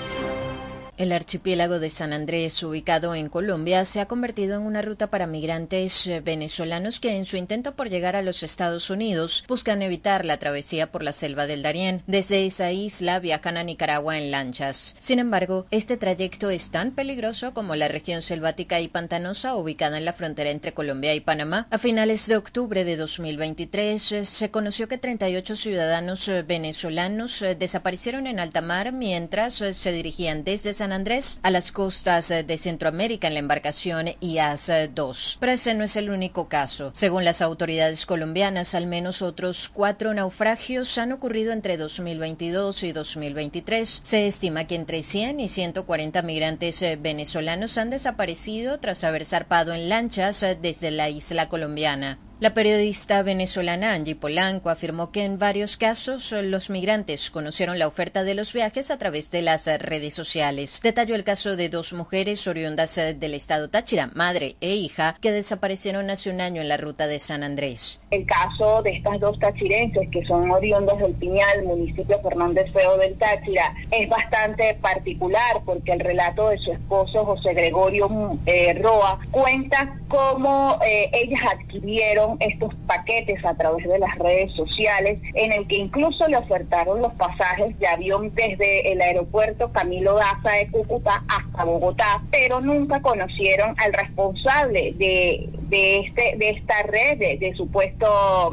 [0.95, 5.25] El archipiélago de San Andrés, ubicado en Colombia, se ha convertido en una ruta para
[5.25, 10.23] migrantes eh, venezolanos que en su intento por llegar a los Estados Unidos buscan evitar
[10.23, 12.03] la travesía por la selva del Darién.
[12.05, 14.95] Desde esa isla viajan a Nicaragua en lanchas.
[14.99, 20.05] Sin embargo, este trayecto es tan peligroso como la región selvática y pantanosa ubicada en
[20.05, 21.67] la frontera entre Colombia y Panamá.
[21.71, 28.27] A finales de octubre de 2023 eh, se conoció que 38 ciudadanos eh, venezolanos desaparecieron
[28.27, 33.27] en alta mar mientras se dirigían desde San Andrés a las costas eh, de Centroamérica
[33.27, 35.37] en la embarcación IAS-2.
[35.39, 36.89] Pero ese no es el único caso.
[36.93, 44.01] Según las autoridades colombianas, al menos otros cuatro naufragios han ocurrido entre 2022 y 2023.
[44.03, 49.73] Se estima que entre 100 y 140 migrantes eh, venezolanos han desaparecido tras haber zarpado
[49.73, 52.19] en lanchas eh, desde la isla colombiana.
[52.43, 58.25] La periodista venezolana Angie Polanco afirmó que en varios casos los migrantes conocieron la oferta
[58.25, 60.81] de los viajes a través de las redes sociales.
[60.83, 66.09] Detalló el caso de dos mujeres oriundas del estado Táchira, madre e hija, que desaparecieron
[66.09, 68.01] hace un año en la ruta de San Andrés.
[68.11, 73.17] El caso de estas dos tachirenses que son oriundas del Piñal, municipio Fernández Feo del
[73.17, 79.97] Táchira, es bastante particular porque el relato de su esposo José Gregorio eh, Roa cuenta
[80.09, 85.77] cómo eh, ellas adquirieron estos paquetes a través de las redes sociales, en el que
[85.77, 91.63] incluso le ofertaron los pasajes de avión desde el aeropuerto Camilo Daza de Cúcuta hasta
[91.63, 98.51] Bogotá, pero nunca conocieron al responsable de, de, este, de esta red de, supuesto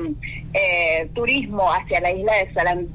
[0.53, 2.53] eh, turismo hacia la isla de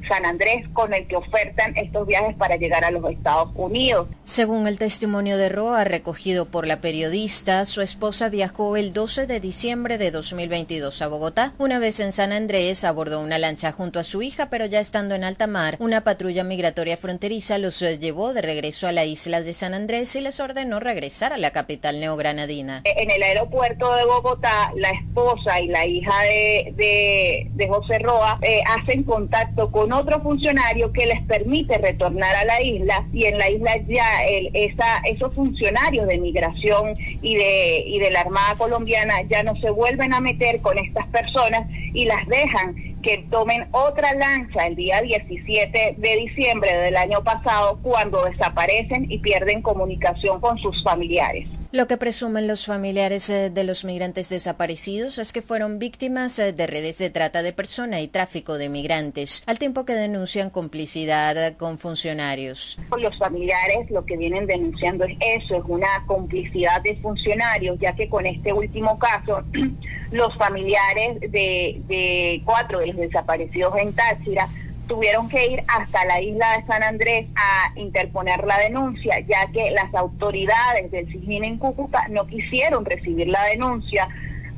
[0.08, 4.08] San Andrés con el que ofertan estos viajes para llegar a los Estados Unidos.
[4.24, 9.39] Según el testimonio de Roa recogido por la periodista, su esposa viajó el 12 de
[9.39, 11.54] diciembre de 2022 a Bogotá.
[11.58, 15.15] Una vez en San Andrés abordó una lancha junto a su hija, pero ya estando
[15.15, 19.41] en alta mar, una patrulla migratoria fronteriza los eh, llevó de regreso a la isla
[19.41, 22.82] de San Andrés y les ordenó regresar a la capital neogranadina.
[22.84, 28.62] En el aeropuerto de Bogotá, la esposa y la hija de, de, José Roa eh,
[28.78, 33.50] hacen contacto con otro funcionario que les permite retornar a la isla y en la
[33.50, 39.22] isla ya el, esa, esos funcionarios de migración y de, y de la Armada colombiana
[39.30, 44.14] ya no se vuelven a meter con estas personas y las dejan que tomen otra
[44.16, 50.58] lancha el día 17 de diciembre del año pasado cuando desaparecen y pierden comunicación con
[50.58, 51.48] sus familiares.
[51.76, 56.54] Lo que presumen los familiares eh, de los migrantes desaparecidos es que fueron víctimas eh,
[56.54, 61.58] de redes de trata de persona y tráfico de migrantes, al tiempo que denuncian complicidad
[61.58, 62.80] con funcionarios.
[62.98, 68.08] Los familiares lo que vienen denunciando es eso, es una complicidad de funcionarios, ya que
[68.08, 69.44] con este último caso,
[70.12, 74.48] los familiares de, de cuatro de los desaparecidos en Táchira
[74.88, 79.71] tuvieron que ir hasta la isla de San Andrés a interponer la denuncia, ya que
[79.71, 84.08] las autoridades del SIGIN en Cúcuta no quisieron recibir la denuncia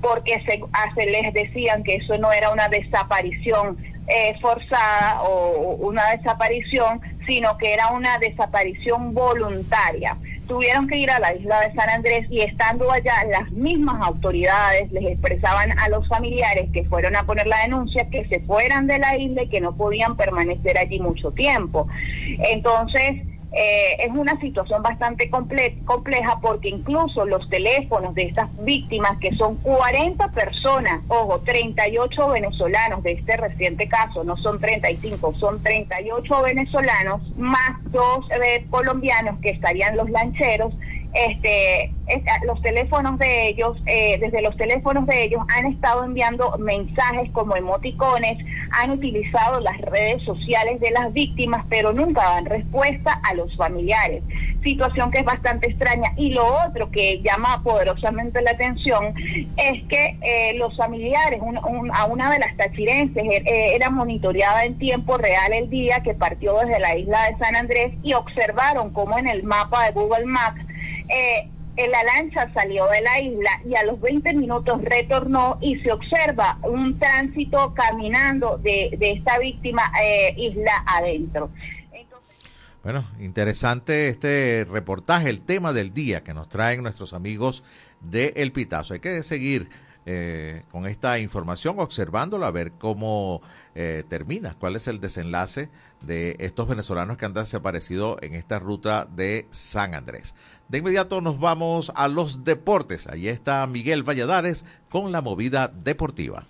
[0.01, 7.01] porque se, les decían que eso no era una desaparición eh, forzada o una desaparición,
[7.27, 12.25] sino que era una desaparición voluntaria tuvieron que ir a la isla de San Andrés
[12.29, 17.47] y estando allá las mismas autoridades les expresaban a los familiares que fueron a poner
[17.47, 21.31] la denuncia que se fueran de la isla y que no podían permanecer allí mucho
[21.31, 21.87] tiempo.
[22.49, 29.33] Entonces, eh, es una situación bastante compleja porque incluso los teléfonos de estas víctimas, que
[29.35, 36.41] son 40 personas, ojo, 38 venezolanos de este reciente caso, no son 35, son 38
[36.41, 40.73] venezolanos, más dos eh, colombianos que estarían los lancheros,
[41.13, 41.91] este,
[42.45, 47.55] los teléfonos de ellos, eh, desde los teléfonos de ellos han estado enviando mensajes como
[47.55, 48.37] emoticones,
[48.71, 54.23] han utilizado las redes sociales de las víctimas, pero nunca dan respuesta a los familiares.
[54.63, 56.11] situación que es bastante extraña.
[56.17, 59.13] Y lo otro que llama poderosamente la atención
[59.55, 61.39] es que eh, los familiares,
[61.93, 66.57] a una de las tachirenses, eh, era monitoreada en tiempo real el día que partió
[66.59, 70.61] desde la isla de San Andrés y observaron cómo en el mapa de Google Maps
[71.09, 71.49] eh,
[71.85, 76.57] la lancha salió de la isla y a los 20 minutos retornó y se observa
[76.63, 81.51] un tránsito caminando de, esta víctima eh, isla adentro.
[82.83, 87.63] bueno, interesante este reportaje, el tema del día que nos traen nuestros amigos
[88.01, 88.95] de El Pitazo.
[88.95, 89.69] Hay que seguir
[90.09, 93.41] eh, con esta información, observándola, a ver cómo
[93.75, 99.05] eh, termina, cuál es el desenlace de estos venezolanos que han desaparecido en esta ruta
[99.13, 100.33] de San Andrés.
[100.69, 103.07] De inmediato nos vamos a los deportes.
[103.07, 106.45] Ahí está Miguel Valladares con la movida deportiva.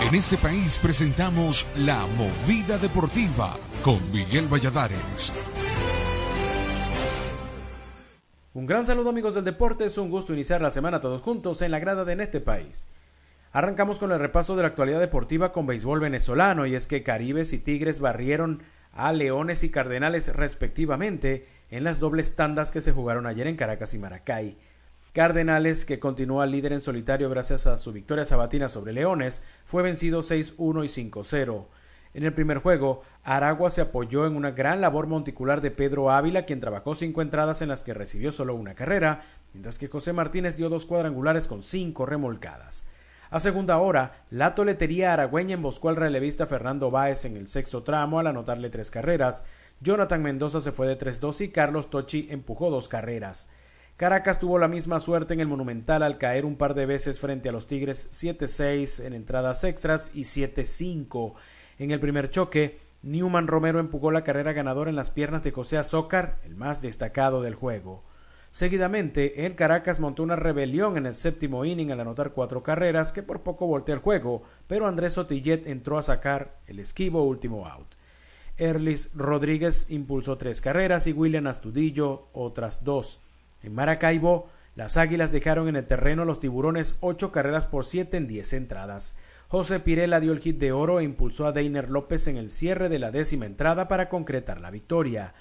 [0.00, 5.32] En este país presentamos la movida deportiva con Miguel Valladares.
[8.52, 11.70] Un gran saludo amigos del deporte, es un gusto iniciar la semana todos juntos en
[11.70, 12.88] la grada de este país.
[13.52, 17.52] Arrancamos con el repaso de la actualidad deportiva con béisbol venezolano y es que Caribes
[17.52, 23.28] y Tigres barrieron a Leones y Cardenales respectivamente en las dobles tandas que se jugaron
[23.28, 24.58] ayer en Caracas y Maracay.
[25.12, 30.22] Cardenales, que continúa líder en solitario gracias a su victoria sabatina sobre Leones, fue vencido
[30.22, 31.66] 6-1 y 5-0.
[32.12, 36.44] En el primer juego, Aragua se apoyó en una gran labor monticular de Pedro Ávila,
[36.44, 40.56] quien trabajó cinco entradas en las que recibió solo una carrera, mientras que José Martínez
[40.56, 42.84] dio dos cuadrangulares con cinco remolcadas.
[43.30, 48.18] A segunda hora, la toletería aragüeña emboscó al relevista Fernando Báez en el sexto tramo
[48.18, 49.44] al anotarle tres carreras,
[49.80, 53.48] Jonathan Mendoza se fue de 3-2 y Carlos Tochi empujó dos carreras.
[53.96, 57.48] Caracas tuvo la misma suerte en el Monumental al caer un par de veces frente
[57.48, 61.34] a los Tigres 7-6 en entradas extras y 7-5.
[61.80, 65.78] En el primer choque, Newman Romero empujó la carrera ganadora en las piernas de José
[65.78, 68.04] Azócar, el más destacado del juego.
[68.50, 73.22] Seguidamente, el Caracas montó una rebelión en el séptimo inning al anotar cuatro carreras que
[73.22, 77.94] por poco volteó el juego, pero Andrés Sotillet entró a sacar el esquivo último out.
[78.58, 83.22] Erlis Rodríguez impulsó tres carreras y William Astudillo otras dos.
[83.62, 88.18] En Maracaibo, las Águilas dejaron en el terreno a los tiburones ocho carreras por siete
[88.18, 89.16] en diez entradas.
[89.50, 92.88] José Pirela dio el hit de oro e impulsó a Deiner López en el cierre
[92.88, 95.34] de la décima entrada para concretar la victoria.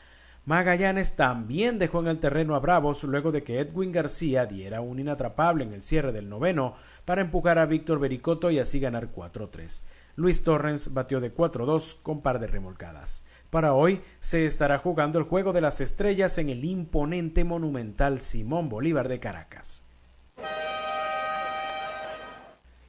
[0.45, 4.97] Magallanes también dejó en el terreno a Bravos luego de que Edwin García diera un
[4.97, 6.73] inatrapable en el cierre del noveno
[7.05, 9.83] para empujar a Víctor Bericoto y así ganar 4-3.
[10.15, 13.23] Luis Torrens batió de 4-2 con par de remolcadas.
[13.51, 18.69] Para hoy se estará jugando el Juego de las Estrellas en el imponente monumental Simón
[18.69, 19.85] Bolívar de Caracas.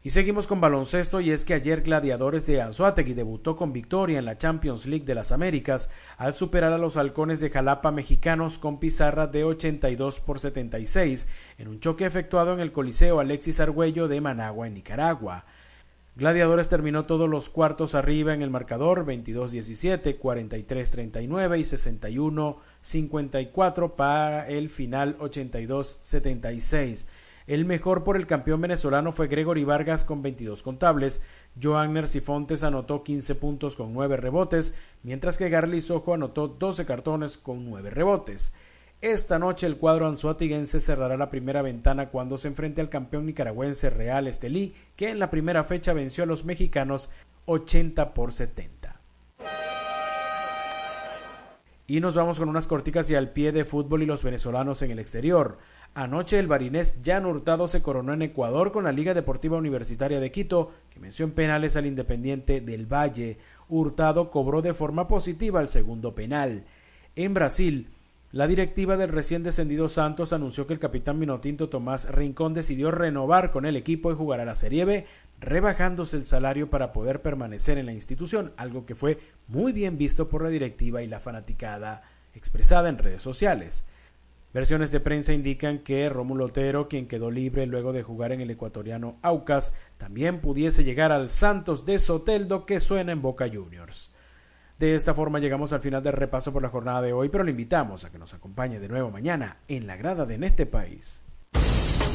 [0.03, 4.25] Y seguimos con baloncesto y es que ayer Gladiadores de Anzuategui debutó con victoria en
[4.25, 8.81] la Champions League de las Américas al superar a los halcones de Jalapa mexicanos con
[8.81, 11.29] pizarra de 82 por 76
[11.59, 15.45] en un choque efectuado en el Coliseo Alexis Argüello de Managua en Nicaragua.
[16.17, 21.63] Gladiadores terminó todos los cuartos arriba en el marcador 22-17, 43-39 y
[22.83, 27.07] 61-54 para el final 82-76.
[27.51, 31.21] El mejor por el campeón venezolano fue Gregory Vargas con 22 contables,
[31.61, 37.39] Joanner Sifontes anotó 15 puntos con 9 rebotes, mientras que Garly Sojo anotó 12 cartones
[37.39, 38.55] con 9 rebotes.
[39.01, 43.91] Esta noche el cuadro anzuatiguense cerrará la primera ventana cuando se enfrente al campeón nicaragüense
[43.91, 47.11] Real Estelí, que en la primera fecha venció a los mexicanos
[47.47, 49.01] 80 por 70.
[51.91, 54.93] Y nos vamos con unas corticas y al pie de fútbol y los venezolanos en
[54.93, 55.59] el exterior.
[55.93, 60.31] Anoche el barinés Jan Hurtado se coronó en Ecuador con la Liga Deportiva Universitaria de
[60.31, 63.39] Quito, que venció en penales al Independiente del Valle.
[63.69, 66.65] Hurtado cobró de forma positiva el segundo penal.
[67.17, 67.89] En Brasil,
[68.31, 73.51] la directiva del recién descendido Santos anunció que el capitán minotinto Tomás Rincón decidió renovar
[73.51, 75.07] con el equipo y jugar a la Serie B,
[75.41, 79.19] rebajándose el salario para poder permanecer en la institución, algo que fue
[79.49, 82.03] muy bien visto por la directiva y la fanaticada
[82.35, 83.87] expresada en redes sociales.
[84.53, 88.51] Versiones de prensa indican que Rómulo Otero, quien quedó libre luego de jugar en el
[88.51, 94.11] ecuatoriano Aucas, también pudiese llegar al Santos de Soteldo que suena en Boca Juniors.
[94.79, 97.53] De esta forma llegamos al final del repaso por la jornada de hoy, pero le
[97.53, 101.23] invitamos a que nos acompañe de nuevo mañana en la grada de En este país.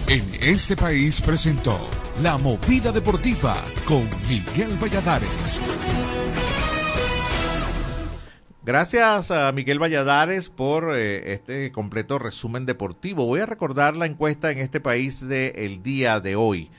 [0.08, 1.80] En este país presentó
[2.22, 5.60] La Movida Deportiva con Miguel Valladares.
[8.64, 13.26] Gracias a Miguel Valladares por eh, este completo resumen deportivo.
[13.26, 16.70] Voy a recordar la encuesta en este país del día de hoy.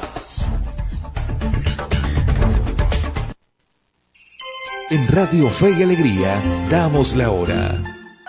[4.91, 7.75] En Radio Fe y Alegría damos la hora.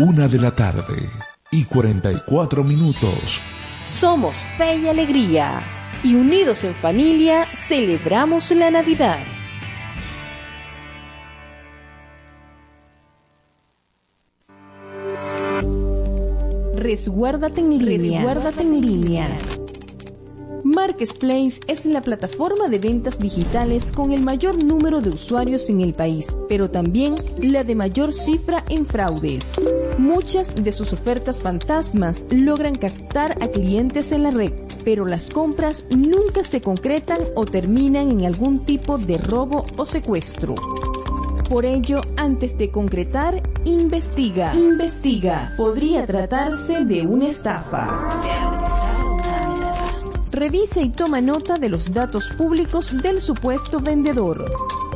[0.00, 1.08] Una de la tarde
[1.52, 3.40] y 44 minutos.
[3.84, 5.62] Somos Fe y Alegría
[6.02, 9.24] y unidos en familia celebramos la Navidad.
[16.80, 18.22] Resguárdate en línea.
[18.22, 19.36] Resguárdate en línea.
[20.64, 25.92] Marketplace es la plataforma de ventas digitales con el mayor número de usuarios en el
[25.92, 29.52] país, pero también la de mayor cifra en fraudes.
[29.98, 34.52] Muchas de sus ofertas fantasmas logran captar a clientes en la red,
[34.82, 40.54] pero las compras nunca se concretan o terminan en algún tipo de robo o secuestro.
[41.50, 44.54] Por ello, antes de concretar, investiga.
[44.54, 45.52] Investiga.
[45.56, 48.08] Podría tratarse de una estafa.
[50.30, 54.48] Revisa y toma nota de los datos públicos del supuesto vendedor.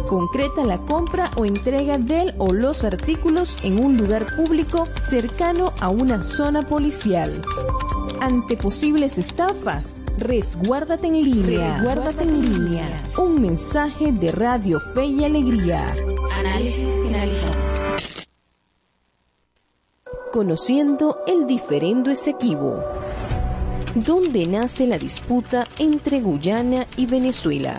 [0.09, 5.88] Concreta la compra o entrega del o los artículos en un lugar público cercano a
[5.88, 7.32] una zona policial.
[8.20, 11.78] Ante posibles estafas, resguárdate en línea.
[11.78, 13.02] Resguárdate en línea.
[13.18, 15.96] Un mensaje de Radio Fe y Alegría.
[16.45, 17.55] Análisis finalizado.
[20.30, 22.84] Conociendo el diferendo Esequibo
[23.95, 27.78] ¿Dónde nace la disputa entre Guyana y Venezuela.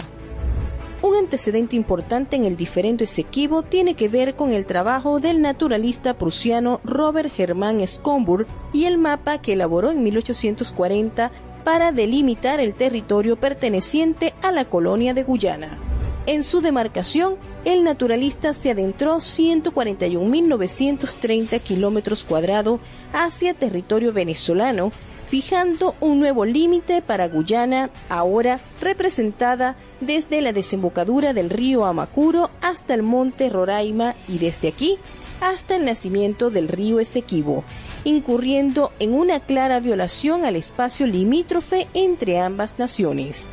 [1.04, 6.16] Un antecedente importante en el diferendo Esequibo tiene que ver con el trabajo del naturalista
[6.16, 11.32] prusiano Robert Germán Schomburg y el mapa que elaboró en 1840
[11.64, 15.78] para delimitar el territorio perteneciente a la colonia de Guyana.
[16.26, 17.36] En su demarcación,
[17.66, 22.80] el naturalista se adentró 141.930 kilómetros cuadrados
[23.12, 24.94] hacia territorio venezolano
[25.28, 32.94] fijando un nuevo límite para Guyana, ahora representada desde la desembocadura del río Amacuro hasta
[32.94, 34.98] el monte Roraima y desde aquí
[35.42, 37.64] hasta el nacimiento del río Esequibo,
[38.04, 43.48] incurriendo en una clara violación al espacio limítrofe entre ambas naciones.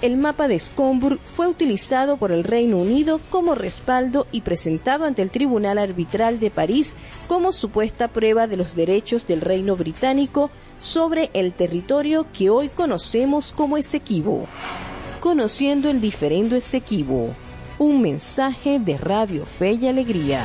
[0.00, 5.22] El mapa de Scomburg fue utilizado por el Reino Unido como respaldo y presentado ante
[5.22, 6.96] el Tribunal Arbitral de París
[7.26, 13.52] como supuesta prueba de los derechos del Reino Británico sobre el territorio que hoy conocemos
[13.52, 14.46] como Esequibo.
[15.18, 17.34] Conociendo el diferendo Esequibo,
[17.80, 20.44] un mensaje de Radio Fe y Alegría.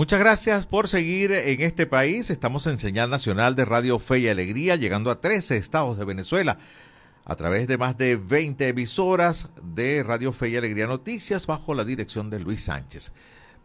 [0.00, 2.30] Muchas gracias por seguir en este país.
[2.30, 6.56] Estamos en señal nacional de Radio Fe y Alegría, llegando a 13 estados de Venezuela
[7.26, 11.84] a través de más de 20 emisoras de Radio Fe y Alegría Noticias bajo la
[11.84, 13.12] dirección de Luis Sánchez.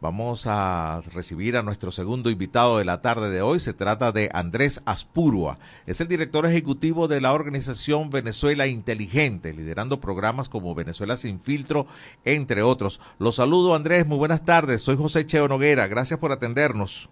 [0.02, 3.60] Vamos a recibir a nuestro segundo invitado de la tarde de hoy.
[3.60, 5.56] Se trata de Andrés Aspurua.
[5.86, 11.88] Es el director ejecutivo de la organización Venezuela Inteligente, liderando programas como Venezuela Sin Filtro,
[12.26, 13.00] entre otros.
[13.20, 14.06] Los saludo, Andrés.
[14.06, 14.82] Muy buenas tardes.
[14.82, 15.88] Soy José Cheo Noguera.
[15.88, 17.10] Gracias por atendernos.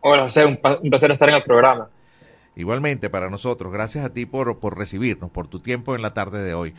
[0.00, 0.44] Hola, José.
[0.44, 1.88] Un, placer estar en el programa.
[2.56, 3.72] Igualmente para nosotros.
[3.72, 6.74] Gracias a ti por, por recibirnos, por tu tiempo en la tarde de hoy.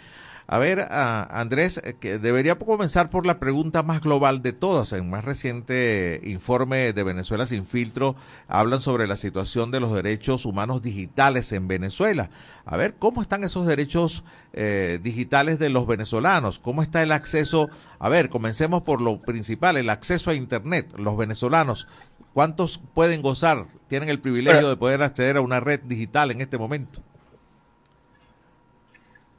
[0.52, 4.94] A ver, Andrés, eh, que debería comenzar por la pregunta más global de todas.
[4.94, 8.16] En más reciente informe de Venezuela sin filtro
[8.48, 12.32] hablan sobre la situación de los derechos humanos digitales en Venezuela.
[12.66, 14.24] A ver, ¿cómo están esos derechos
[14.54, 16.58] eh, digitales de los venezolanos?
[16.58, 17.70] ¿Cómo está el acceso?
[18.00, 20.96] A ver, comencemos por lo principal, el acceso a Internet.
[20.98, 21.88] Los venezolanos,
[22.34, 26.58] ¿cuántos pueden gozar, tienen el privilegio de poder acceder a una red digital en este
[26.58, 27.04] momento?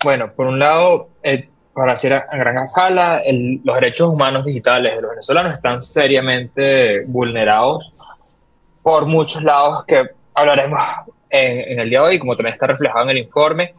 [0.03, 3.23] Bueno, por un lado, eh, para decir a gran escala,
[3.65, 7.95] los derechos humanos digitales de los venezolanos están seriamente vulnerados
[8.83, 10.81] por muchos lados que hablaremos
[11.29, 13.73] en, el día de hoy, como también está reflejado en el informe.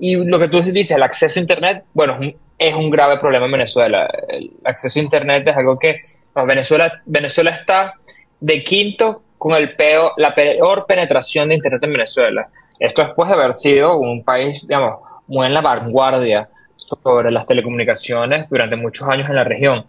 [0.00, 2.18] Y lo que tú dices, el acceso a Internet, bueno,
[2.58, 4.08] es un, grave problema en Venezuela.
[4.28, 6.00] El acceso a Internet es algo que
[6.34, 7.94] Venezuela, Venezuela está
[8.40, 12.48] de quinto con el peor, la peor penetración de Internet en Venezuela.
[12.80, 18.48] Esto después de haber sido un país, digamos, muy en la vanguardia sobre las telecomunicaciones
[18.50, 19.86] durante muchos años en la región.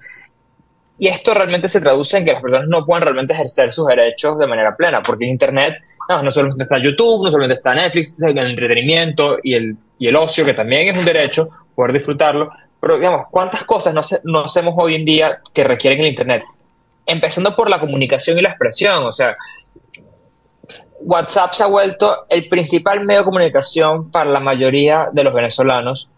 [0.97, 4.39] Y esto realmente se traduce en que las personas no puedan realmente ejercer sus derechos
[4.39, 8.21] de manera plena, porque en Internet no, no solamente está YouTube, no solamente está Netflix,
[8.23, 12.51] el entretenimiento y el, y el ocio, que también es un derecho, poder disfrutarlo.
[12.79, 16.43] Pero, digamos, ¿cuántas cosas no, no hacemos hoy en día que requieren el Internet?
[17.05, 19.35] Empezando por la comunicación y la expresión, o sea,
[21.05, 26.09] WhatsApp se ha vuelto el principal medio de comunicación para la mayoría de los venezolanos.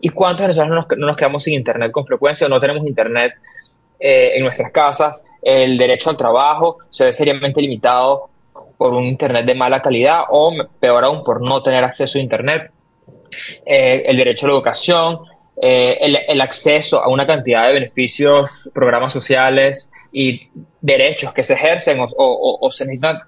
[0.00, 3.34] ¿Y cuántos venezolanos no nos quedamos sin Internet con frecuencia o no tenemos Internet
[3.98, 5.22] eh, en nuestras casas?
[5.42, 8.30] El derecho al trabajo se ve seriamente limitado
[8.78, 12.70] por un Internet de mala calidad o, peor aún, por no tener acceso a Internet.
[13.66, 15.20] Eh, el derecho a la educación,
[15.60, 20.48] eh, el, acceso a una cantidad de beneficios, programas sociales y
[20.80, 23.20] derechos que se ejercen o, se necesitan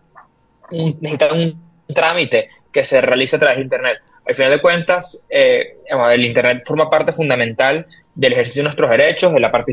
[0.71, 3.99] un, un trámite que se realiza a través de Internet.
[4.27, 9.33] Al final de cuentas, eh, el Internet forma parte fundamental del ejercicio de nuestros derechos,
[9.33, 9.73] de la parte...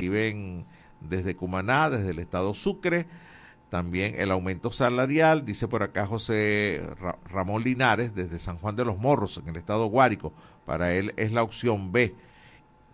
[1.01, 3.05] Desde Cumaná, desde el estado Sucre,
[3.69, 6.81] también el aumento salarial, dice por acá José
[7.29, 10.31] Ramón Linares, desde San Juan de los Morros, en el estado Guárico.
[10.63, 12.15] Para él es la opción B.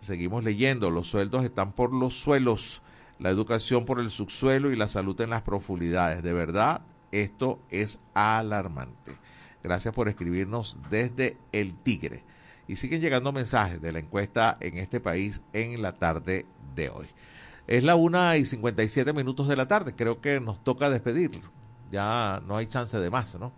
[0.00, 2.82] Seguimos leyendo, los sueldos están por los suelos,
[3.20, 6.24] la educación por el subsuelo y la salud en las profundidades.
[6.24, 6.80] De verdad,
[7.12, 9.16] esto es alarmante.
[9.62, 12.24] Gracias por escribirnos desde El Tigre.
[12.66, 17.08] Y siguen llegando mensajes de la encuesta en este país en la tarde de hoy.
[17.66, 19.94] Es la una y 57 minutos de la tarde.
[19.94, 21.50] Creo que nos toca despedirlo.
[21.90, 23.52] Ya no hay chance de más, ¿no?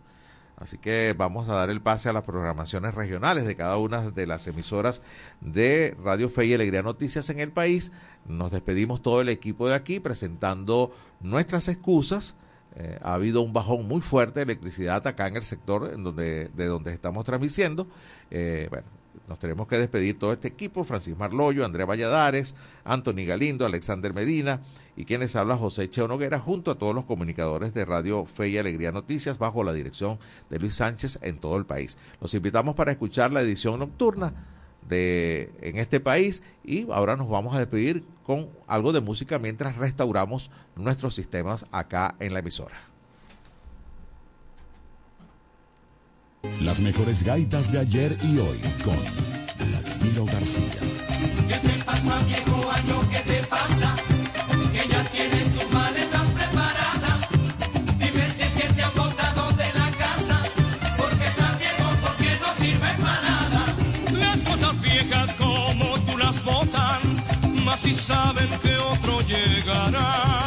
[0.57, 4.27] Así que vamos a dar el pase a las programaciones regionales de cada una de
[4.27, 5.03] las emisoras
[5.41, 7.91] de Radio Fe y Alegría Noticias en el país.
[8.27, 12.37] Nos despedimos todo el equipo de aquí presentando nuestras excusas.
[12.77, 16.51] Eh, ha habido un bajón muy fuerte de electricidad acá en el sector en donde,
[16.55, 17.87] de donde estamos transmitiendo.
[18.31, 18.87] Eh, bueno,
[19.29, 22.55] nos tenemos que despedir todo este equipo, Francis Marloyo, Andrea Valladares,
[22.85, 24.61] Anthony Galindo, Alexander Medina
[24.97, 28.59] y quienes habla José Cheo Noguera, junto a todos los comunicadores de Radio Fe y
[28.59, 30.19] Alegría Noticias, bajo la dirección
[30.51, 31.99] de Luis Sánchez en todo el país.
[32.21, 34.33] Los invitamos para escuchar la edición nocturna
[34.89, 39.77] de en este país y ahora nos vamos a despedir con algo de música mientras
[39.77, 42.81] restauramos nuestros sistemas acá en la emisora.
[46.61, 48.97] Las mejores gaitas de ayer y hoy con
[49.69, 50.81] Vladimiro García.
[51.49, 53.12] ¿Qué te pasa, viejo año?
[67.77, 70.42] Si saben que otro llegará.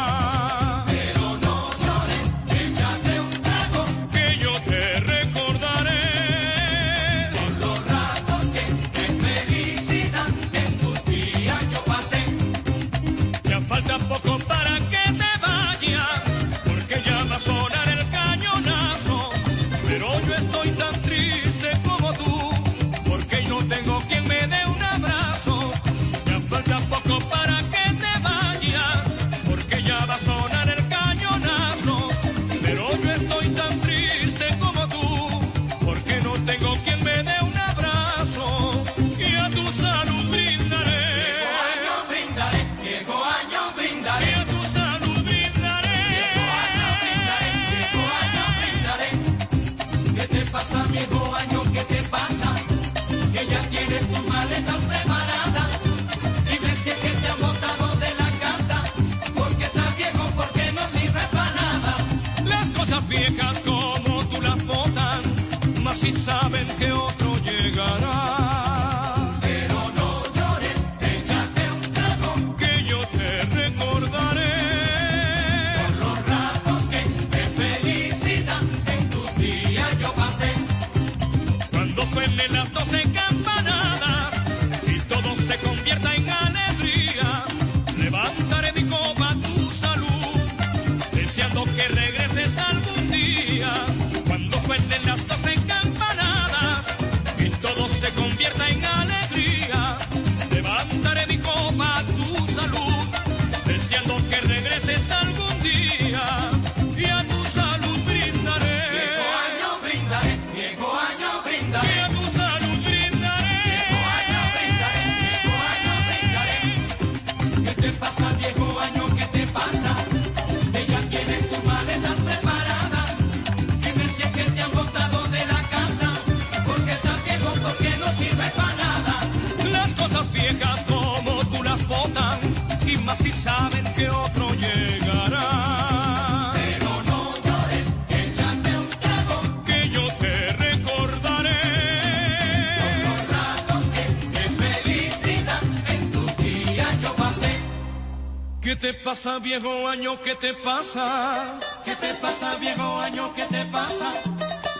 [148.66, 150.20] ¿Qué te pasa, viejo año?
[150.22, 151.56] ¿Qué te pasa?
[151.84, 153.32] ¿Qué te pasa, viejo año?
[153.32, 154.10] ¿Qué te pasa?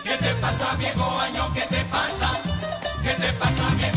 [0.03, 1.53] ¿Qué te pasa, viejo año?
[1.53, 2.29] ¿Qué te pasa?
[3.01, 3.96] ¿Qué te pasa, viejo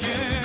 [0.00, 0.39] Dieu.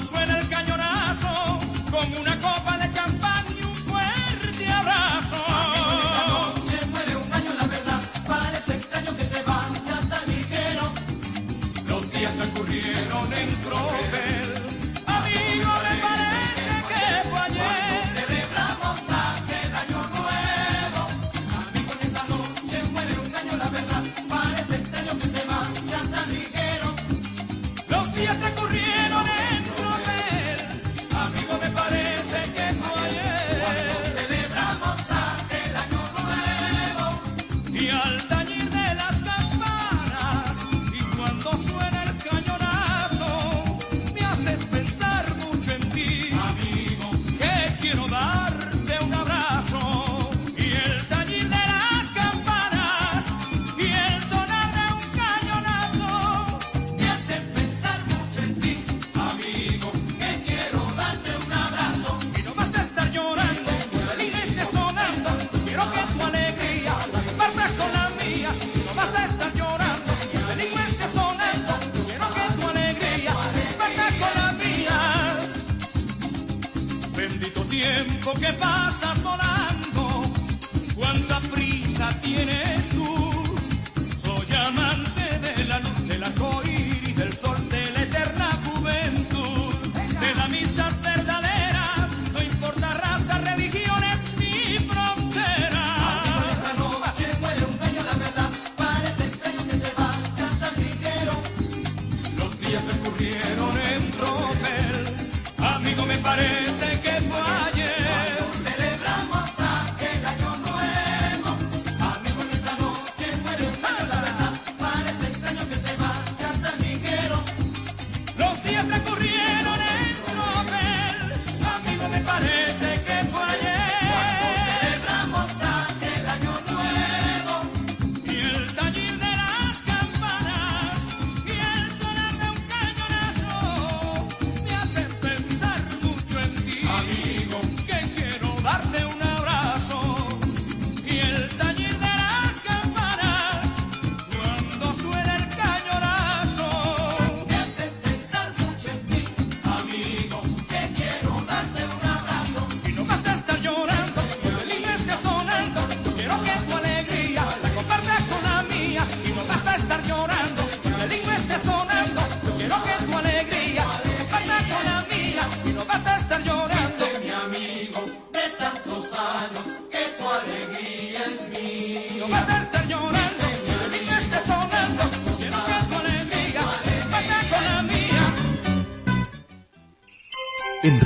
[0.00, 0.73] Suena el cañón.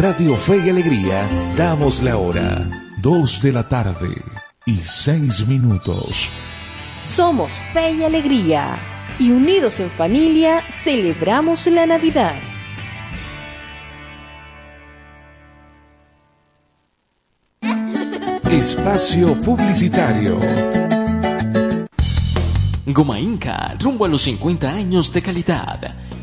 [0.09, 4.09] Radio Fe y Alegría damos la hora, dos de la tarde
[4.65, 6.31] y seis minutos.
[6.99, 8.79] Somos Fe y Alegría
[9.19, 12.41] y unidos en familia celebramos la Navidad.
[18.51, 20.39] Espacio Publicitario.
[22.87, 26.08] Goma Inca, rumbo a los 50 años de calidad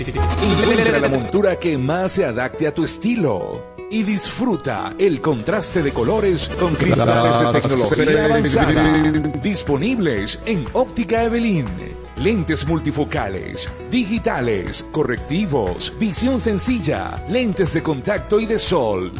[0.00, 3.74] Encuentra la montura que más se adapte a tu estilo.
[3.90, 9.12] Y disfruta el contraste de colores con cristales de tecnología avanzada.
[9.42, 11.66] Disponibles en Óptica Evelyn.
[12.16, 19.12] Lentes multifocales, digitales, correctivos, visión sencilla, lentes de contacto y de sol.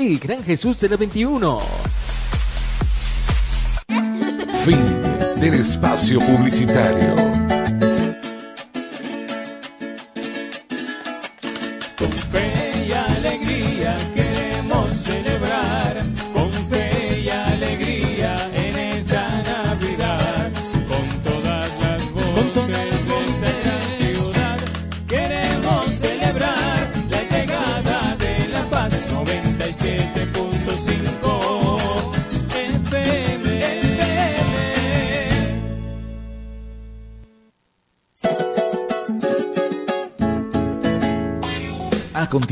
[0.00, 1.60] El Gran Jesús de la 21.
[4.64, 5.02] Fin
[5.38, 7.49] del espacio publicitario.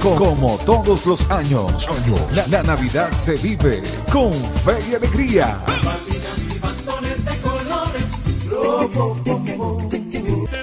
[0.00, 1.86] Como todos los años,
[2.34, 4.32] la, la Navidad se vive con
[4.64, 5.62] fe y alegría.
[5.84, 8.10] Bambinas y bastones de colores,
[8.48, 9.89] lobo, lobo.